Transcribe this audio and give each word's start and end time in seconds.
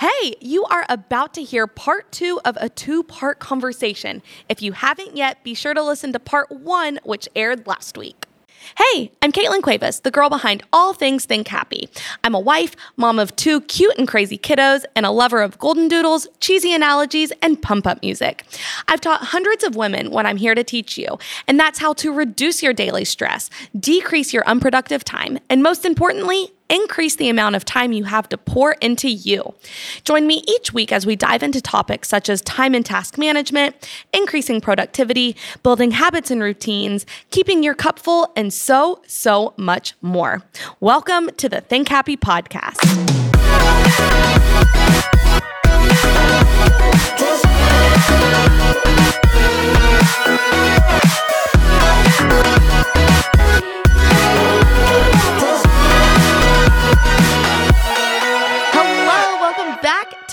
Hey, 0.00 0.34
you 0.40 0.64
are 0.64 0.86
about 0.88 1.34
to 1.34 1.42
hear 1.42 1.66
part 1.66 2.10
two 2.10 2.40
of 2.46 2.56
a 2.58 2.70
two 2.70 3.02
part 3.02 3.38
conversation. 3.38 4.22
If 4.48 4.62
you 4.62 4.72
haven't 4.72 5.14
yet, 5.14 5.44
be 5.44 5.52
sure 5.52 5.74
to 5.74 5.82
listen 5.82 6.14
to 6.14 6.18
part 6.18 6.50
one, 6.50 7.00
which 7.04 7.28
aired 7.36 7.66
last 7.66 7.98
week. 7.98 8.24
Hey, 8.78 9.12
I'm 9.20 9.30
Caitlin 9.30 9.62
Cuevas, 9.62 10.00
the 10.00 10.10
girl 10.10 10.30
behind 10.30 10.62
all 10.72 10.94
things 10.94 11.26
Think 11.26 11.48
Happy. 11.48 11.90
I'm 12.24 12.34
a 12.34 12.40
wife, 12.40 12.76
mom 12.96 13.18
of 13.18 13.36
two 13.36 13.60
cute 13.60 13.98
and 13.98 14.08
crazy 14.08 14.38
kiddos, 14.38 14.86
and 14.96 15.04
a 15.04 15.10
lover 15.10 15.42
of 15.42 15.58
golden 15.58 15.86
doodles, 15.86 16.26
cheesy 16.40 16.72
analogies, 16.72 17.30
and 17.42 17.60
pump 17.60 17.86
up 17.86 18.00
music. 18.00 18.46
I've 18.88 19.02
taught 19.02 19.20
hundreds 19.20 19.64
of 19.64 19.76
women 19.76 20.10
what 20.10 20.24
I'm 20.24 20.38
here 20.38 20.54
to 20.54 20.64
teach 20.64 20.96
you, 20.96 21.18
and 21.46 21.60
that's 21.60 21.78
how 21.78 21.92
to 21.94 22.10
reduce 22.10 22.62
your 22.62 22.72
daily 22.72 23.04
stress, 23.04 23.50
decrease 23.78 24.32
your 24.32 24.46
unproductive 24.48 25.04
time, 25.04 25.38
and 25.50 25.62
most 25.62 25.84
importantly, 25.84 26.52
increase 26.70 27.16
the 27.16 27.28
amount 27.28 27.56
of 27.56 27.64
time 27.64 27.92
you 27.92 28.04
have 28.04 28.28
to 28.30 28.38
pour 28.38 28.72
into 28.80 29.10
you. 29.10 29.54
Join 30.04 30.26
me 30.26 30.44
each 30.46 30.72
week 30.72 30.92
as 30.92 31.04
we 31.04 31.16
dive 31.16 31.42
into 31.42 31.60
topics 31.60 32.08
such 32.08 32.28
as 32.28 32.40
time 32.42 32.74
and 32.74 32.86
task 32.86 33.18
management, 33.18 33.76
increasing 34.14 34.60
productivity, 34.60 35.36
building 35.62 35.90
habits 35.90 36.30
and 36.30 36.42
routines, 36.42 37.04
keeping 37.30 37.62
your 37.62 37.74
cup 37.74 37.98
full, 37.98 38.32
and 38.36 38.52
so, 38.52 39.02
so 39.06 39.52
much 39.56 39.94
more. 40.00 40.42
Welcome 40.78 41.30
to 41.36 41.48
the 41.48 41.60
Think 41.60 41.88
Happy 41.88 42.16
Podcast. 42.16 42.78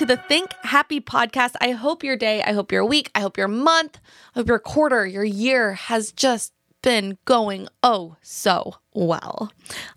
The 0.08 0.16
Think 0.16 0.54
Happy 0.64 1.02
podcast. 1.02 1.56
I 1.60 1.72
hope 1.72 2.02
your 2.02 2.16
day, 2.16 2.42
I 2.42 2.54
hope 2.54 2.72
your 2.72 2.86
week, 2.86 3.12
I 3.14 3.20
hope 3.20 3.38
your 3.38 3.50
month, 3.50 4.00
I 4.34 4.40
hope 4.40 4.48
your 4.48 4.58
quarter, 4.58 5.06
your 5.06 5.26
year 5.26 5.74
has 5.74 6.14
just 6.14 6.54
been 6.82 7.18
going 7.26 7.68
oh 7.84 8.16
so 8.22 8.76
well. 8.94 9.52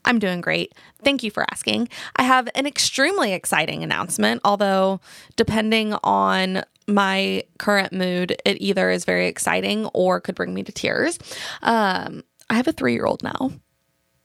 I'm 0.05 0.19
doing 0.19 0.41
great. 0.41 0.75
Thank 1.05 1.23
you 1.23 1.31
for 1.31 1.47
asking. 1.53 1.91
I 2.17 2.25
have 2.25 2.49
an 2.57 2.67
extremely 2.67 3.33
exciting 3.33 3.85
announcement, 3.85 4.41
although, 4.45 5.01
depending 5.37 5.95
on 6.03 6.65
my 6.89 7.45
current 7.61 7.93
mood, 7.93 8.37
it 8.45 8.61
either 8.61 8.91
is 8.91 9.05
very 9.05 9.29
exciting 9.29 9.87
or 9.95 10.21
could 10.21 10.35
bring 10.35 10.53
me 10.53 10.65
to 10.65 10.73
tears. 10.73 11.21
Um, 11.63 12.25
I 12.49 12.55
have 12.55 12.67
a 12.67 12.73
three 12.73 12.95
year 12.95 13.07
old 13.07 13.23
now. 13.23 13.53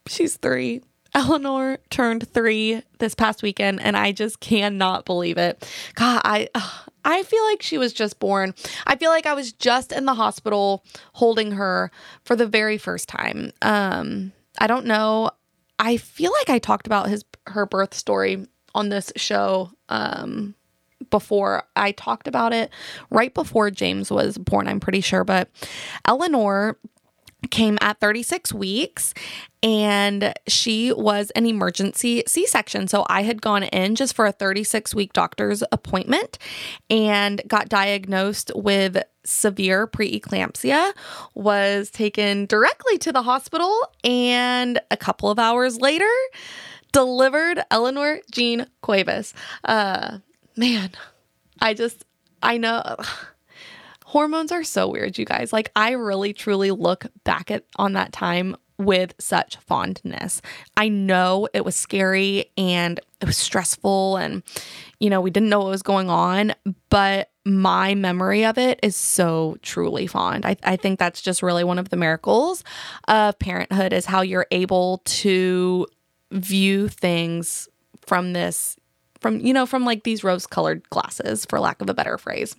She's 0.08 0.36
three. 0.36 0.82
Eleanor 1.16 1.78
turned 1.88 2.28
three 2.28 2.82
this 2.98 3.14
past 3.14 3.42
weekend, 3.42 3.80
and 3.80 3.96
I 3.96 4.12
just 4.12 4.38
cannot 4.38 5.06
believe 5.06 5.38
it. 5.38 5.66
God, 5.94 6.20
I 6.24 6.48
I 7.06 7.22
feel 7.22 7.42
like 7.46 7.62
she 7.62 7.78
was 7.78 7.94
just 7.94 8.18
born. 8.18 8.54
I 8.86 8.96
feel 8.96 9.10
like 9.10 9.24
I 9.24 9.32
was 9.32 9.52
just 9.52 9.92
in 9.92 10.04
the 10.04 10.12
hospital 10.12 10.84
holding 11.14 11.52
her 11.52 11.90
for 12.24 12.36
the 12.36 12.46
very 12.46 12.76
first 12.76 13.08
time. 13.08 13.52
Um, 13.62 14.32
I 14.60 14.66
don't 14.66 14.84
know. 14.84 15.30
I 15.78 15.96
feel 15.96 16.32
like 16.32 16.50
I 16.50 16.58
talked 16.58 16.86
about 16.86 17.08
his 17.08 17.24
her 17.46 17.64
birth 17.64 17.94
story 17.94 18.46
on 18.74 18.90
this 18.90 19.10
show 19.16 19.70
um, 19.88 20.54
before. 21.08 21.62
I 21.76 21.92
talked 21.92 22.28
about 22.28 22.52
it 22.52 22.70
right 23.08 23.32
before 23.32 23.70
James 23.70 24.10
was 24.10 24.36
born. 24.36 24.68
I'm 24.68 24.80
pretty 24.80 25.00
sure, 25.00 25.24
but 25.24 25.48
Eleanor 26.04 26.76
came 27.46 27.78
at 27.80 28.00
36 28.00 28.52
weeks 28.52 29.14
and 29.62 30.32
she 30.46 30.92
was 30.92 31.30
an 31.30 31.46
emergency 31.46 32.22
C-section. 32.26 32.88
So 32.88 33.04
I 33.08 33.22
had 33.22 33.42
gone 33.42 33.64
in 33.64 33.94
just 33.94 34.14
for 34.14 34.26
a 34.26 34.32
36 34.32 34.94
week 34.94 35.12
doctor's 35.12 35.62
appointment 35.72 36.38
and 36.88 37.42
got 37.48 37.68
diagnosed 37.68 38.52
with 38.54 39.02
severe 39.24 39.86
preeclampsia 39.86 40.92
was 41.34 41.90
taken 41.90 42.46
directly 42.46 42.96
to 42.98 43.12
the 43.12 43.22
hospital 43.22 43.76
and 44.04 44.80
a 44.90 44.96
couple 44.96 45.30
of 45.30 45.38
hours 45.38 45.80
later 45.80 46.10
delivered 46.92 47.60
Eleanor 47.70 48.20
Jean 48.30 48.66
Cuevas. 48.82 49.34
Uh 49.64 50.18
man, 50.56 50.90
I 51.60 51.74
just 51.74 52.04
I 52.42 52.58
know 52.58 52.96
hormones 54.06 54.52
are 54.52 54.62
so 54.62 54.88
weird, 54.88 55.18
you 55.18 55.24
guys. 55.24 55.52
Like 55.52 55.72
I 55.74 55.90
really 55.90 56.32
truly 56.32 56.70
look 56.70 57.06
back 57.24 57.50
at 57.50 57.64
on 57.74 57.94
that 57.94 58.12
time 58.12 58.56
with 58.78 59.14
such 59.18 59.56
fondness. 59.56 60.40
I 60.76 60.88
know 60.88 61.48
it 61.52 61.64
was 61.64 61.74
scary 61.74 62.52
and 62.56 63.00
it 63.20 63.26
was 63.26 63.36
stressful 63.36 64.16
and 64.16 64.44
you 65.00 65.10
know, 65.10 65.20
we 65.20 65.30
didn't 65.30 65.48
know 65.48 65.58
what 65.58 65.70
was 65.70 65.82
going 65.82 66.08
on, 66.08 66.54
but 66.88 67.30
my 67.44 67.96
memory 67.96 68.44
of 68.44 68.58
it 68.58 68.78
is 68.82 68.96
so 68.96 69.56
truly 69.60 70.06
fond. 70.06 70.46
I, 70.46 70.56
I 70.62 70.76
think 70.76 70.98
that's 70.98 71.20
just 71.20 71.42
really 71.42 71.64
one 71.64 71.78
of 71.78 71.88
the 71.88 71.96
miracles 71.96 72.62
of 73.08 73.38
parenthood 73.40 73.92
is 73.92 74.06
how 74.06 74.20
you're 74.22 74.46
able 74.52 75.02
to 75.04 75.86
view 76.30 76.88
things 76.88 77.68
from 78.06 78.34
this 78.34 78.76
from 79.20 79.40
you 79.40 79.52
know 79.52 79.66
from 79.66 79.84
like 79.84 80.04
these 80.04 80.22
rose 80.22 80.46
colored 80.46 80.88
glasses 80.90 81.44
for 81.46 81.58
lack 81.58 81.80
of 81.80 81.88
a 81.88 81.94
better 81.94 82.18
phrase 82.18 82.54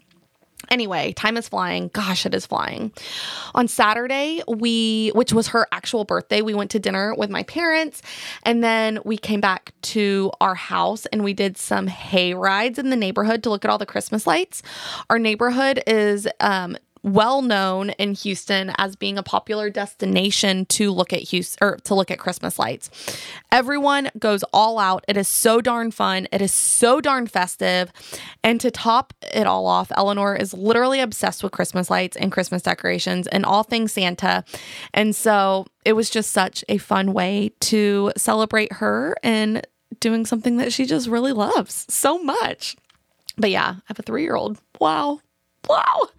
Anyway, 0.70 1.14
time 1.14 1.38
is 1.38 1.48
flying. 1.48 1.90
Gosh, 1.94 2.26
it 2.26 2.34
is 2.34 2.46
flying. 2.46 2.92
On 3.56 3.68
Saturday, 3.68 4.42
we, 4.48 5.12
which 5.16 5.34
was 5.34 5.48
her 5.48 5.68
actual 5.72 6.04
birthday, 6.04 6.42
we 6.42 6.54
went 6.54 6.72
to 6.72 6.80
dinner 6.80 7.14
with 7.16 7.30
my 7.30 7.44
parents 7.44 8.02
and 8.44 8.64
then 8.64 9.00
we 9.06 9.18
came 9.18 9.42
back 9.42 9.74
to 9.82 10.32
our 10.42 10.56
house 10.56 11.06
and 11.08 11.24
we 11.24 11.34
did 11.34 11.58
some 11.58 11.88
hay 11.88 12.34
rides 12.34 12.80
in 12.80 12.90
the 12.90 12.96
neighborhood 12.96 13.44
to 13.44 13.50
look 13.50 13.66
at 13.66 13.72
all 13.72 13.78
the 13.78 13.86
Christmas 13.86 14.28
lights. 14.28 14.64
Our 15.10 15.20
neighborhood 15.20 15.82
is 15.88 16.28
um, 16.40 16.78
well 17.14 17.42
known 17.42 17.92
in 17.92 18.14
Houston 18.14 18.72
as 18.78 18.96
being 18.96 19.18
a 19.18 19.24
popular 19.24 19.70
destination 19.70 20.66
to 20.68 20.92
look 20.92 21.14
at 21.14 21.22
Houston 21.22 21.58
or 21.62 21.78
to 21.78 21.96
look 21.96 22.12
at 22.12 22.20
Christmas 22.20 22.60
lights. 22.60 22.90
Everyone 23.52 24.10
goes 24.20 24.44
all 24.54 24.80
out. 24.80 25.04
It 25.08 25.18
is 25.18 25.28
so 25.28 25.62
darn 25.62 25.92
fun. 25.92 26.28
It 26.32 26.42
is 26.42 26.54
so 26.54 27.02
darn 27.02 27.28
festive. 27.28 27.92
And 28.44 28.60
to 28.62 28.72
top 28.72 29.14
it 29.34 29.48
all 29.48 29.66
off, 29.66 29.92
Eleanor 29.96 30.36
is 30.36 30.54
literally 30.54 31.00
obsessed 31.00 31.44
with 31.44 31.52
Christmas 31.52 31.90
lights 31.90 32.18
and 32.18 32.32
Christmas 32.32 32.62
decorations 32.62 33.28
and 33.28 33.46
all 33.46 33.64
things 33.64 33.94
Santa. 33.94 34.44
And 34.94 35.16
so 35.16 35.66
it 35.86 35.94
was 35.94 36.10
just 36.10 36.32
such 36.32 36.64
a 36.70 36.78
fun 36.78 37.14
way 37.14 37.52
to 37.62 38.12
celebrate 38.18 38.74
her 38.74 39.16
and 39.24 39.66
doing 40.00 40.26
something 40.26 40.58
that 40.58 40.74
she 40.74 40.86
just 40.86 41.08
really 41.08 41.32
loves 41.32 41.86
so 41.90 42.20
much. 42.20 42.76
But 43.38 43.52
yeah, 43.52 43.76
I 43.78 43.82
have 43.86 44.00
a 44.00 44.04
three 44.04 44.24
year 44.24 44.36
old. 44.36 44.60
Wow. 44.80 45.22
Wow. 45.68 46.10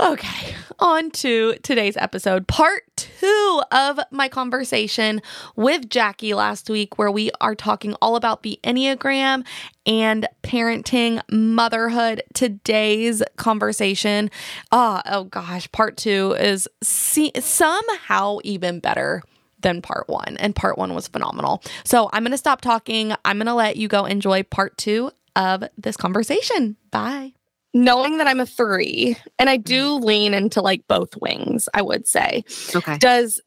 Okay, 0.00 0.56
on 0.80 1.12
to 1.12 1.54
today's 1.62 1.96
episode, 1.96 2.48
part 2.48 2.82
two 2.96 3.62
of 3.70 4.00
my 4.10 4.28
conversation 4.28 5.22
with 5.54 5.88
Jackie 5.88 6.34
last 6.34 6.68
week, 6.68 6.98
where 6.98 7.12
we 7.12 7.30
are 7.40 7.54
talking 7.54 7.94
all 8.02 8.16
about 8.16 8.42
the 8.42 8.58
Enneagram 8.64 9.46
and 9.86 10.26
parenting, 10.42 11.20
motherhood. 11.30 12.24
Today's 12.34 13.22
conversation, 13.36 14.32
oh, 14.72 15.00
oh 15.06 15.24
gosh, 15.24 15.70
part 15.70 15.96
two 15.96 16.32
is 16.40 16.66
see- 16.82 17.32
somehow 17.38 18.38
even 18.42 18.80
better 18.80 19.22
than 19.60 19.80
part 19.80 20.08
one, 20.08 20.36
and 20.38 20.56
part 20.56 20.76
one 20.76 20.94
was 20.94 21.06
phenomenal. 21.06 21.62
So 21.84 22.10
I'm 22.12 22.24
gonna 22.24 22.36
stop 22.36 22.62
talking. 22.62 23.14
I'm 23.24 23.38
gonna 23.38 23.54
let 23.54 23.76
you 23.76 23.86
go 23.86 24.06
enjoy 24.06 24.42
part 24.42 24.76
two 24.76 25.12
of 25.36 25.62
this 25.78 25.96
conversation. 25.96 26.76
Bye 26.90 27.33
knowing 27.74 28.18
that 28.18 28.26
I'm 28.26 28.40
a 28.40 28.46
three, 28.46 29.16
and 29.38 29.50
I 29.50 29.56
do 29.56 29.94
lean 29.94 30.32
into 30.32 30.62
like 30.62 30.86
both 30.88 31.16
wings, 31.20 31.68
I 31.74 31.82
would 31.82 32.06
say. 32.06 32.44
Okay. 32.74 32.96
Does 32.98 33.40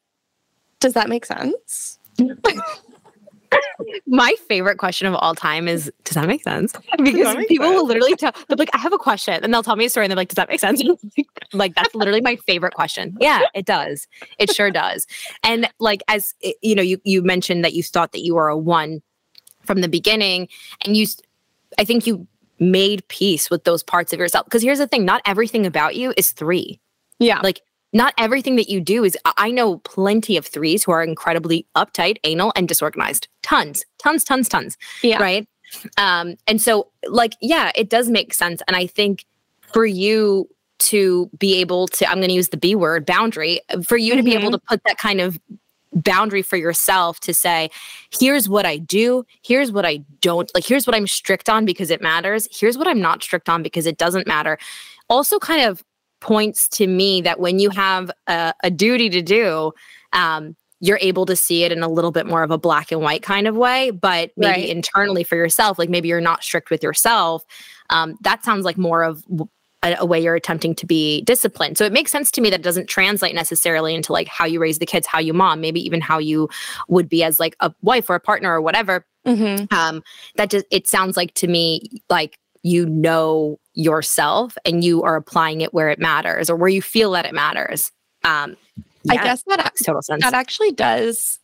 does 0.79 0.93
that 0.93 1.09
make 1.09 1.25
sense? 1.25 1.97
My 4.05 4.35
favorite 4.47 4.77
question 4.77 5.07
of 5.07 5.15
all 5.15 5.33
time 5.33 5.67
is, 5.67 5.91
does 6.03 6.15
that 6.15 6.27
make 6.27 6.43
sense? 6.43 6.73
Because 6.97 7.35
make 7.35 7.47
people 7.47 7.67
sense? 7.67 7.75
will 7.75 7.87
literally 7.87 8.15
tell, 8.15 8.33
they're 8.47 8.57
like, 8.57 8.69
I 8.73 8.79
have 8.79 8.91
a 8.93 8.97
question. 8.97 9.43
And 9.43 9.53
they'll 9.53 9.63
tell 9.63 9.75
me 9.75 9.85
a 9.85 9.89
story 9.89 10.05
and 10.05 10.11
they're 10.11 10.17
like, 10.17 10.29
does 10.29 10.35
that 10.35 10.49
make 10.49 10.59
sense? 10.59 10.83
like, 11.53 11.73
that's 11.75 11.93
literally 11.95 12.21
my 12.21 12.35
favorite 12.35 12.73
question. 12.73 13.15
Yeah, 13.19 13.41
it 13.53 13.65
does. 13.65 14.07
It 14.39 14.53
sure 14.53 14.71
does. 14.71 15.07
And 15.43 15.69
like, 15.79 16.01
as 16.07 16.33
eh, 16.43 16.53
you 16.61 16.75
know, 16.75 16.81
you, 16.81 16.99
you 17.03 17.21
mentioned 17.21 17.63
that 17.63 17.73
you 17.73 17.83
thought 17.83 18.11
that 18.11 18.23
you 18.23 18.35
were 18.35 18.49
a 18.49 18.57
one 18.57 19.01
from 19.63 19.81
the 19.81 19.87
beginning. 19.87 20.49
And 20.85 20.97
you, 20.97 21.05
I 21.77 21.85
think 21.85 22.05
you 22.07 22.27
made 22.59 23.07
peace 23.07 23.49
with 23.49 23.63
those 23.63 23.83
parts 23.83 24.13
of 24.13 24.19
yourself. 24.19 24.45
Because 24.45 24.63
here's 24.63 24.79
the 24.79 24.87
thing 24.87 25.05
not 25.05 25.21
everything 25.25 25.65
about 25.65 25.95
you 25.95 26.13
is 26.17 26.31
three. 26.31 26.79
Yeah. 27.19 27.39
Like, 27.41 27.61
not 27.93 28.13
everything 28.17 28.57
that 28.57 28.69
you 28.69 28.81
do 28.81 29.03
is 29.03 29.17
I- 29.37 29.49
know 29.51 29.77
plenty 29.79 30.35
of 30.37 30.45
threes 30.45 30.83
who 30.83 30.91
are 30.91 31.01
incredibly 31.03 31.65
uptight, 31.75 32.17
anal, 32.25 32.51
and 32.55 32.67
disorganized. 32.67 33.27
Tons, 33.43 33.85
tons, 33.97 34.23
tons, 34.23 34.49
tons. 34.49 34.77
Yeah. 35.01 35.21
Right. 35.21 35.47
Um, 35.97 36.35
and 36.47 36.61
so 36.61 36.91
like, 37.07 37.33
yeah, 37.41 37.71
it 37.75 37.89
does 37.89 38.09
make 38.09 38.33
sense. 38.33 38.61
And 38.67 38.75
I 38.75 38.87
think 38.87 39.25
for 39.73 39.85
you 39.85 40.49
to 40.79 41.29
be 41.39 41.55
able 41.55 41.87
to, 41.87 42.09
I'm 42.09 42.19
gonna 42.21 42.33
use 42.33 42.49
the 42.49 42.57
B 42.57 42.75
word, 42.75 43.05
boundary, 43.05 43.61
for 43.85 43.97
you 43.97 44.15
to 44.15 44.23
be 44.23 44.33
able 44.35 44.49
Mhm. 44.49 44.53
to 44.53 44.59
put 44.59 44.81
that 44.85 44.97
kind 44.97 45.19
of 45.21 45.39
boundary 46.03 46.41
for 46.41 46.57
yourself 46.57 47.19
to 47.21 47.33
say, 47.33 47.69
here's 48.11 48.47
what 48.47 48.65
I 48.65 48.77
do, 48.77 49.25
here's 49.43 49.71
what 49.71 49.85
I 49.85 50.03
don't 50.21 50.49
like, 50.53 50.65
here's 50.65 50.87
what 50.87 50.95
I'm 50.95 51.07
strict 51.07 51.49
on 51.49 51.65
because 51.65 51.89
it 51.91 52.01
matters, 52.01 52.47
here's 52.51 52.77
what 52.77 52.87
I'm 52.87 53.01
not 53.01 53.23
strict 53.23 53.49
on 53.49 53.63
because 53.63 53.85
it 53.85 53.97
doesn't 53.97 54.27
matter. 54.27 54.57
Also, 55.09 55.39
kind 55.39 55.63
of 55.63 55.83
points 56.19 56.67
to 56.69 56.87
me 56.87 57.21
that 57.21 57.39
when 57.39 57.59
you 57.59 57.69
have 57.69 58.11
a, 58.27 58.53
a 58.63 58.71
duty 58.71 59.09
to 59.09 59.21
do, 59.21 59.71
um, 60.13 60.55
you're 60.79 60.99
able 61.01 61.25
to 61.25 61.35
see 61.35 61.63
it 61.63 61.71
in 61.71 61.81
a 61.81 61.87
little 61.87 62.11
bit 62.11 62.27
more 62.27 62.43
of 62.43 62.51
a 62.51 62.57
black 62.57 62.91
and 62.91 63.01
white 63.01 63.23
kind 63.23 63.47
of 63.47 63.55
way, 63.55 63.89
but 63.89 64.31
maybe 64.37 64.61
right. 64.61 64.69
internally 64.69 65.23
for 65.23 65.35
yourself, 65.35 65.79
like 65.79 65.89
maybe 65.89 66.07
you're 66.07 66.21
not 66.21 66.43
strict 66.43 66.69
with 66.69 66.83
yourself. 66.83 67.43
Um, 67.89 68.15
that 68.21 68.43
sounds 68.43 68.63
like 68.63 68.77
more 68.77 69.03
of 69.03 69.23
a, 69.93 70.01
a, 70.01 70.05
way 70.05 70.21
you're 70.21 70.35
attempting 70.35 70.75
to 70.75 70.85
be 70.85 71.21
disciplined. 71.21 71.77
So 71.77 71.85
it 71.85 71.93
makes 71.93 72.11
sense 72.11 72.31
to 72.31 72.41
me 72.41 72.49
that 72.49 72.59
it 72.59 72.63
doesn't 72.63 72.87
translate 72.87 73.35
necessarily 73.35 73.95
into 73.95 74.11
like 74.11 74.27
how 74.27 74.45
you 74.45 74.59
raise 74.59 74.79
the 74.79 74.85
kids, 74.85 75.07
how 75.07 75.19
you 75.19 75.33
mom, 75.33 75.61
maybe 75.61 75.83
even 75.85 76.01
how 76.01 76.17
you 76.19 76.49
would 76.87 77.09
be 77.09 77.23
as 77.23 77.39
like 77.39 77.55
a 77.59 77.73
wife 77.81 78.09
or 78.09 78.15
a 78.15 78.19
partner 78.19 78.53
or 78.53 78.61
whatever. 78.61 79.05
Mm-hmm. 79.25 79.73
Um, 79.73 80.03
that 80.35 80.49
just 80.49 80.65
it 80.71 80.87
sounds 80.87 81.17
like 81.17 81.33
to 81.35 81.47
me 81.47 82.01
like 82.09 82.39
you 82.63 82.85
know 82.85 83.59
yourself 83.73 84.57
and 84.65 84.83
you 84.83 85.03
are 85.03 85.15
applying 85.15 85.61
it 85.61 85.73
where 85.73 85.89
it 85.89 85.99
matters 85.99 86.49
or 86.49 86.55
where 86.55 86.69
you 86.69 86.81
feel 86.81 87.11
that 87.11 87.25
it 87.25 87.33
matters. 87.33 87.91
Um, 88.23 88.57
yeah, 89.03 89.21
I 89.21 89.23
guess 89.23 89.43
that 89.47 89.59
makes 89.59 89.83
total 89.83 90.01
sense. 90.01 90.23
That 90.23 90.33
actually 90.33 90.71
does. 90.71 91.39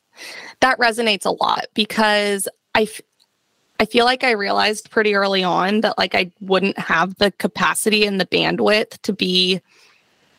That 0.60 0.80
resonates 0.80 1.26
a 1.26 1.32
lot 1.32 1.66
because 1.74 2.48
I, 2.76 2.84
f- 2.84 3.02
I 3.84 3.86
feel 3.86 4.06
like 4.06 4.24
I 4.24 4.32
realized 4.32 4.92
pretty 4.92 5.14
early 5.14 5.44
on 5.44 5.82
that 5.82 5.98
like 5.98 6.16
I 6.16 6.32
wouldn't 6.40 6.80
have 6.80 7.18
the 7.18 7.32
capacity 7.32 8.06
and 8.06 8.18
the 8.18 8.26
bandwidth 8.26 8.98
to 9.02 9.12
be 9.12 9.60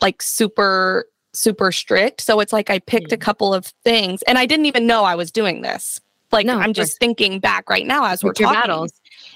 like 0.00 0.22
super 0.22 1.04
super 1.34 1.70
strict. 1.70 2.22
So 2.22 2.40
it's 2.40 2.54
like 2.54 2.70
I 2.70 2.78
picked 2.78 3.12
a 3.12 3.18
mm. 3.18 3.20
couple 3.20 3.52
of 3.52 3.66
things 3.84 4.22
and 4.22 4.38
I 4.38 4.46
didn't 4.46 4.64
even 4.64 4.86
know 4.86 5.04
I 5.04 5.14
was 5.14 5.30
doing 5.30 5.60
this. 5.60 6.00
Like 6.32 6.46
no, 6.46 6.58
I'm 6.58 6.72
just 6.72 6.98
thinking 6.98 7.38
back 7.38 7.68
right 7.68 7.86
now 7.86 8.06
as 8.06 8.24
we're 8.24 8.32
talking. 8.32 8.54
Battles. 8.54 8.92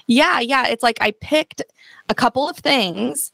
Yeah, 0.07 0.39
yeah. 0.39 0.65
It's 0.65 0.81
like 0.81 0.97
I 1.01 1.11
picked 1.11 1.61
a 2.09 2.15
couple 2.15 2.49
of 2.49 2.57
things 2.57 3.31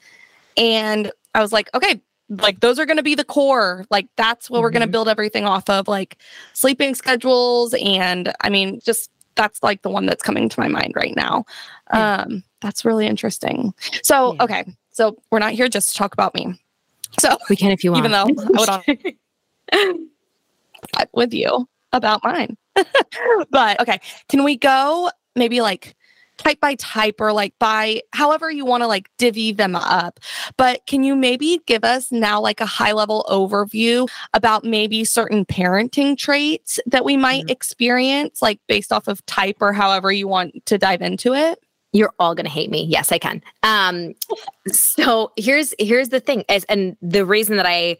and 0.57 1.09
I 1.33 1.39
was 1.39 1.53
like, 1.53 1.69
okay, 1.73 2.01
like 2.27 2.59
those 2.59 2.79
are 2.79 2.85
going 2.85 2.97
to 2.97 3.03
be 3.03 3.15
the 3.15 3.23
core 3.23 3.85
like 3.91 4.07
that's 4.15 4.49
what 4.49 4.57
mm-hmm. 4.57 4.63
we're 4.63 4.71
going 4.71 4.81
to 4.81 4.87
build 4.87 5.07
everything 5.07 5.45
off 5.45 5.69
of 5.69 5.87
like 5.87 6.17
sleeping 6.53 6.95
schedules 6.95 7.75
and 7.79 8.33
i 8.41 8.49
mean 8.49 8.79
just 8.83 9.11
that's 9.35 9.61
like 9.63 9.81
the 9.81 9.89
one 9.89 10.05
that's 10.05 10.23
coming 10.23 10.49
to 10.49 10.59
my 10.59 10.67
mind 10.67 10.93
right 10.95 11.15
now. 11.15 11.45
Yeah. 11.93 12.21
um 12.21 12.43
that's 12.61 12.85
really 12.85 13.07
interesting. 13.07 13.73
So 14.03 14.33
yeah. 14.33 14.43
okay. 14.43 14.65
So 14.91 15.17
we're 15.31 15.39
not 15.39 15.53
here 15.53 15.67
just 15.67 15.89
to 15.89 15.95
talk 15.95 16.13
about 16.13 16.33
me. 16.33 16.59
So 17.19 17.37
we 17.49 17.55
can 17.55 17.71
if 17.71 17.83
you 17.83 17.91
want. 17.91 18.05
even 18.05 18.11
though 18.11 18.27
i 19.73 19.91
would 21.03 21.09
with 21.13 21.33
you 21.33 21.67
about 21.93 22.23
mine. 22.23 22.57
But 23.51 23.79
okay. 23.79 24.01
Can 24.27 24.43
we 24.43 24.57
go 24.57 25.09
maybe 25.35 25.61
like 25.61 25.95
type 26.37 26.59
by 26.59 26.75
type 26.75 27.15
or 27.19 27.33
like 27.33 27.53
by 27.59 28.01
however 28.13 28.49
you 28.51 28.65
want 28.65 28.81
to 28.81 28.87
like 28.87 29.09
divvy 29.17 29.51
them 29.51 29.75
up. 29.75 30.19
But 30.57 30.85
can 30.87 31.03
you 31.03 31.15
maybe 31.15 31.61
give 31.65 31.83
us 31.83 32.11
now 32.11 32.39
like 32.41 32.61
a 32.61 32.65
high 32.65 32.91
level 32.91 33.25
overview 33.29 34.09
about 34.33 34.63
maybe 34.63 35.03
certain 35.05 35.45
parenting 35.45 36.17
traits 36.17 36.79
that 36.85 37.05
we 37.05 37.17
might 37.17 37.43
mm-hmm. 37.43 37.51
experience, 37.51 38.41
like 38.41 38.59
based 38.67 38.91
off 38.91 39.07
of 39.07 39.25
type 39.25 39.57
or 39.61 39.73
however 39.73 40.11
you 40.11 40.27
want 40.27 40.65
to 40.65 40.77
dive 40.77 41.01
into 41.01 41.33
it? 41.33 41.59
you're 41.95 42.13
all 42.19 42.35
going 42.35 42.45
to 42.45 42.51
hate 42.51 42.69
me. 42.69 42.83
Yes, 42.83 43.13
I 43.13 43.17
can. 43.17 43.41
Um, 43.63 44.15
so 44.67 45.31
here's 45.37 45.73
here's 45.79 46.09
the 46.09 46.19
thing, 46.19 46.43
As, 46.49 46.65
and 46.65 46.97
the 47.01 47.25
reason 47.25 47.55
that 47.55 47.65
I, 47.65 47.97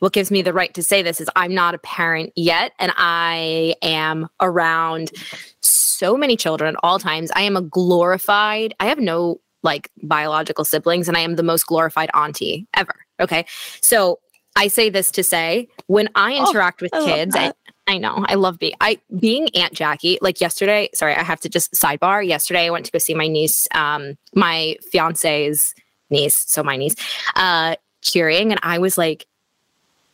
what 0.00 0.12
gives 0.12 0.32
me 0.32 0.42
the 0.42 0.52
right 0.52 0.74
to 0.74 0.82
say 0.82 1.00
this 1.00 1.20
is 1.20 1.30
I'm 1.36 1.54
not 1.54 1.72
a 1.72 1.78
parent 1.78 2.32
yet, 2.34 2.72
and 2.80 2.92
I 2.96 3.76
am 3.82 4.28
around 4.40 5.12
so 5.60 5.85
many 6.16 6.36
children 6.36 6.74
at 6.74 6.80
all 6.82 6.98
times. 6.98 7.30
I 7.34 7.42
am 7.42 7.56
a 7.56 7.62
glorified. 7.62 8.74
I 8.80 8.86
have 8.86 8.98
no 8.98 9.40
like 9.62 9.90
biological 10.02 10.64
siblings, 10.64 11.08
and 11.08 11.16
I 11.16 11.20
am 11.20 11.36
the 11.36 11.42
most 11.42 11.66
glorified 11.66 12.10
auntie 12.14 12.66
ever. 12.74 12.94
Okay, 13.20 13.46
so 13.80 14.18
I 14.56 14.68
say 14.68 14.90
this 14.90 15.10
to 15.12 15.24
say 15.24 15.68
when 15.86 16.08
I 16.14 16.34
oh, 16.34 16.48
interact 16.48 16.82
oh, 16.82 16.84
with 16.84 16.94
I 16.94 17.04
kids, 17.04 17.36
I, 17.36 17.52
I 17.86 17.98
know. 17.98 18.24
I 18.28 18.34
love 18.34 18.58
being 18.58 18.74
I 18.80 18.98
being 19.18 19.48
Aunt 19.54 19.72
Jackie. 19.72 20.18
Like 20.20 20.40
yesterday, 20.40 20.88
sorry, 20.94 21.14
I 21.14 21.22
have 21.22 21.40
to 21.40 21.48
just 21.48 21.72
sidebar. 21.72 22.26
Yesterday 22.26 22.66
I 22.66 22.70
went 22.70 22.86
to 22.86 22.92
go 22.92 22.98
see 22.98 23.14
my 23.14 23.28
niece, 23.28 23.68
um, 23.74 24.16
my 24.34 24.76
fiance's 24.90 25.74
niece, 26.10 26.44
so 26.46 26.62
my 26.62 26.76
niece, 26.76 26.94
uh, 27.36 27.76
cheering, 28.02 28.50
and 28.50 28.60
I 28.62 28.78
was 28.78 28.98
like, 28.98 29.26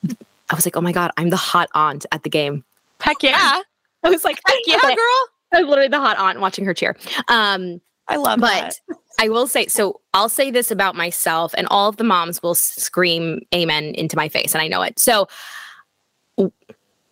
I 0.05 0.55
was 0.55 0.67
like, 0.67 0.77
oh 0.77 0.81
my 0.81 0.93
God, 0.93 1.13
I'm 1.17 1.31
the 1.31 1.37
hot 1.37 1.69
aunt 1.75 2.05
at 2.13 2.25
the 2.25 2.31
game. 2.31 2.65
Heck 3.01 3.23
yeah. 3.23 3.63
I 4.05 4.11
was 4.11 4.25
like, 4.25 4.41
heck 4.47 4.59
yeah, 4.67 4.81
girl. 4.81 5.29
I 5.55 5.61
was 5.61 5.69
literally 5.69 5.89
the 5.89 6.01
hot 6.01 6.19
aunt 6.19 6.41
watching 6.41 6.65
her 6.65 6.75
cheer. 6.75 6.97
Um, 7.29 7.81
I 8.09 8.17
love 8.17 8.41
but 8.41 8.49
that. 8.89 8.97
I 9.21 9.29
will 9.29 9.47
say 9.47 9.67
so 9.67 10.01
I'll 10.15 10.29
say 10.29 10.51
this 10.51 10.71
about 10.71 10.97
myself 10.97 11.55
and 11.57 11.67
all 11.69 11.89
of 11.89 11.97
the 11.97 12.05
moms 12.05 12.43
will 12.43 12.55
scream 12.55 13.41
amen 13.55 13.95
into 13.95 14.17
my 14.17 14.29
face 14.29 14.55
and 14.55 14.63
I 14.63 14.69
know 14.69 14.83
it. 14.83 14.99
So 14.99 15.29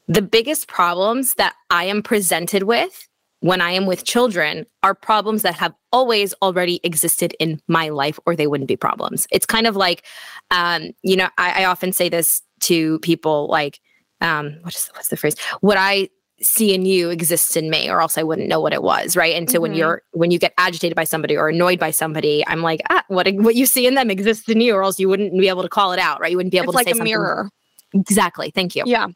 the 0.08 0.22
biggest 0.22 0.66
problems 0.66 1.34
that 1.34 1.54
I 1.70 1.84
am 1.84 2.02
presented 2.02 2.64
with 2.64 3.08
when 3.40 3.60
I 3.60 3.70
am 3.70 3.86
with 3.86 4.04
children 4.04 4.66
are 4.82 4.94
problems 4.94 5.42
that 5.42 5.54
have 5.54 5.72
always 5.92 6.34
already 6.42 6.80
existed 6.84 7.34
in 7.38 7.60
my 7.68 7.88
life, 7.88 8.18
or 8.26 8.36
they 8.36 8.46
wouldn't 8.46 8.68
be 8.68 8.76
problems. 8.76 9.26
It's 9.30 9.46
kind 9.46 9.66
of 9.66 9.76
like, 9.76 10.04
um, 10.50 10.90
you 11.02 11.16
know, 11.16 11.28
I, 11.38 11.62
I, 11.62 11.64
often 11.64 11.92
say 11.92 12.08
this 12.08 12.42
to 12.60 12.98
people 12.98 13.48
like, 13.48 13.80
um, 14.20 14.58
what 14.62 14.74
is 14.74 14.90
what's 14.94 15.08
the 15.08 15.16
phrase? 15.16 15.36
What 15.60 15.78
I 15.78 16.10
see 16.42 16.74
in 16.74 16.86
you 16.86 17.10
exists 17.10 17.56
in 17.56 17.70
me, 17.70 17.90
or 17.90 18.00
else 18.00 18.16
I 18.16 18.22
wouldn't 18.22 18.48
know 18.48 18.60
what 18.60 18.72
it 18.72 18.82
was, 18.82 19.16
right? 19.16 19.34
And 19.34 19.50
so 19.50 19.56
mm-hmm. 19.56 19.62
when 19.62 19.74
you're 19.74 20.02
when 20.12 20.30
you 20.30 20.38
get 20.38 20.54
agitated 20.58 20.96
by 20.96 21.04
somebody 21.04 21.36
or 21.36 21.48
annoyed 21.48 21.78
by 21.78 21.90
somebody, 21.90 22.44
I'm 22.46 22.62
like, 22.62 22.80
ah, 22.90 23.04
what 23.08 23.28
what 23.34 23.54
you 23.54 23.66
see 23.66 23.86
in 23.86 23.94
them 23.94 24.10
exists 24.10 24.48
in 24.48 24.60
you, 24.60 24.74
or 24.74 24.82
else 24.82 24.98
you 24.98 25.08
wouldn't 25.08 25.32
be 25.32 25.48
able 25.48 25.62
to 25.62 25.68
call 25.68 25.92
it 25.92 25.98
out, 25.98 26.20
right? 26.20 26.30
You 26.30 26.36
wouldn't 26.36 26.52
be 26.52 26.58
able 26.58 26.70
it's 26.70 26.82
to 26.82 26.88
like 26.88 26.94
say 26.94 27.00
a 27.00 27.04
mirror. 27.04 27.50
Exactly. 27.92 28.50
Thank 28.50 28.76
you. 28.76 28.84
Yeah. 28.86 29.08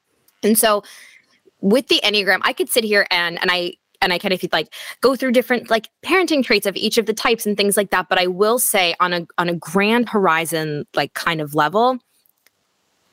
And 0.43 0.59
so 0.59 0.83
with 1.61 1.89
the 1.89 2.01
Enneagram, 2.05 2.41
I 2.43 2.53
could 2.53 2.69
sit 2.69 2.85
here 2.85 3.07
and 3.11 3.41
and 3.41 3.51
I 3.51 3.75
and 4.03 4.13
I 4.13 4.19
kind 4.19 4.35
of 4.35 4.45
like 4.53 4.73
go 5.01 5.17
through 5.17 5.33
different 5.33 5.71
like 5.71 5.89
parenting 6.05 6.45
traits 6.45 6.67
of 6.67 6.77
each 6.77 6.99
of 6.99 7.07
the 7.07 7.15
types 7.15 7.47
and 7.47 7.57
things 7.57 7.77
like 7.77 7.91
that. 7.91 8.09
But 8.09 8.19
I 8.19 8.27
will 8.27 8.59
say 8.59 8.95
on 9.01 9.13
a 9.13 9.27
on 9.39 9.49
a 9.49 9.55
grand 9.55 10.11
horizon, 10.11 10.87
like 10.95 11.15
kind 11.15 11.41
of 11.41 11.55
level, 11.55 11.99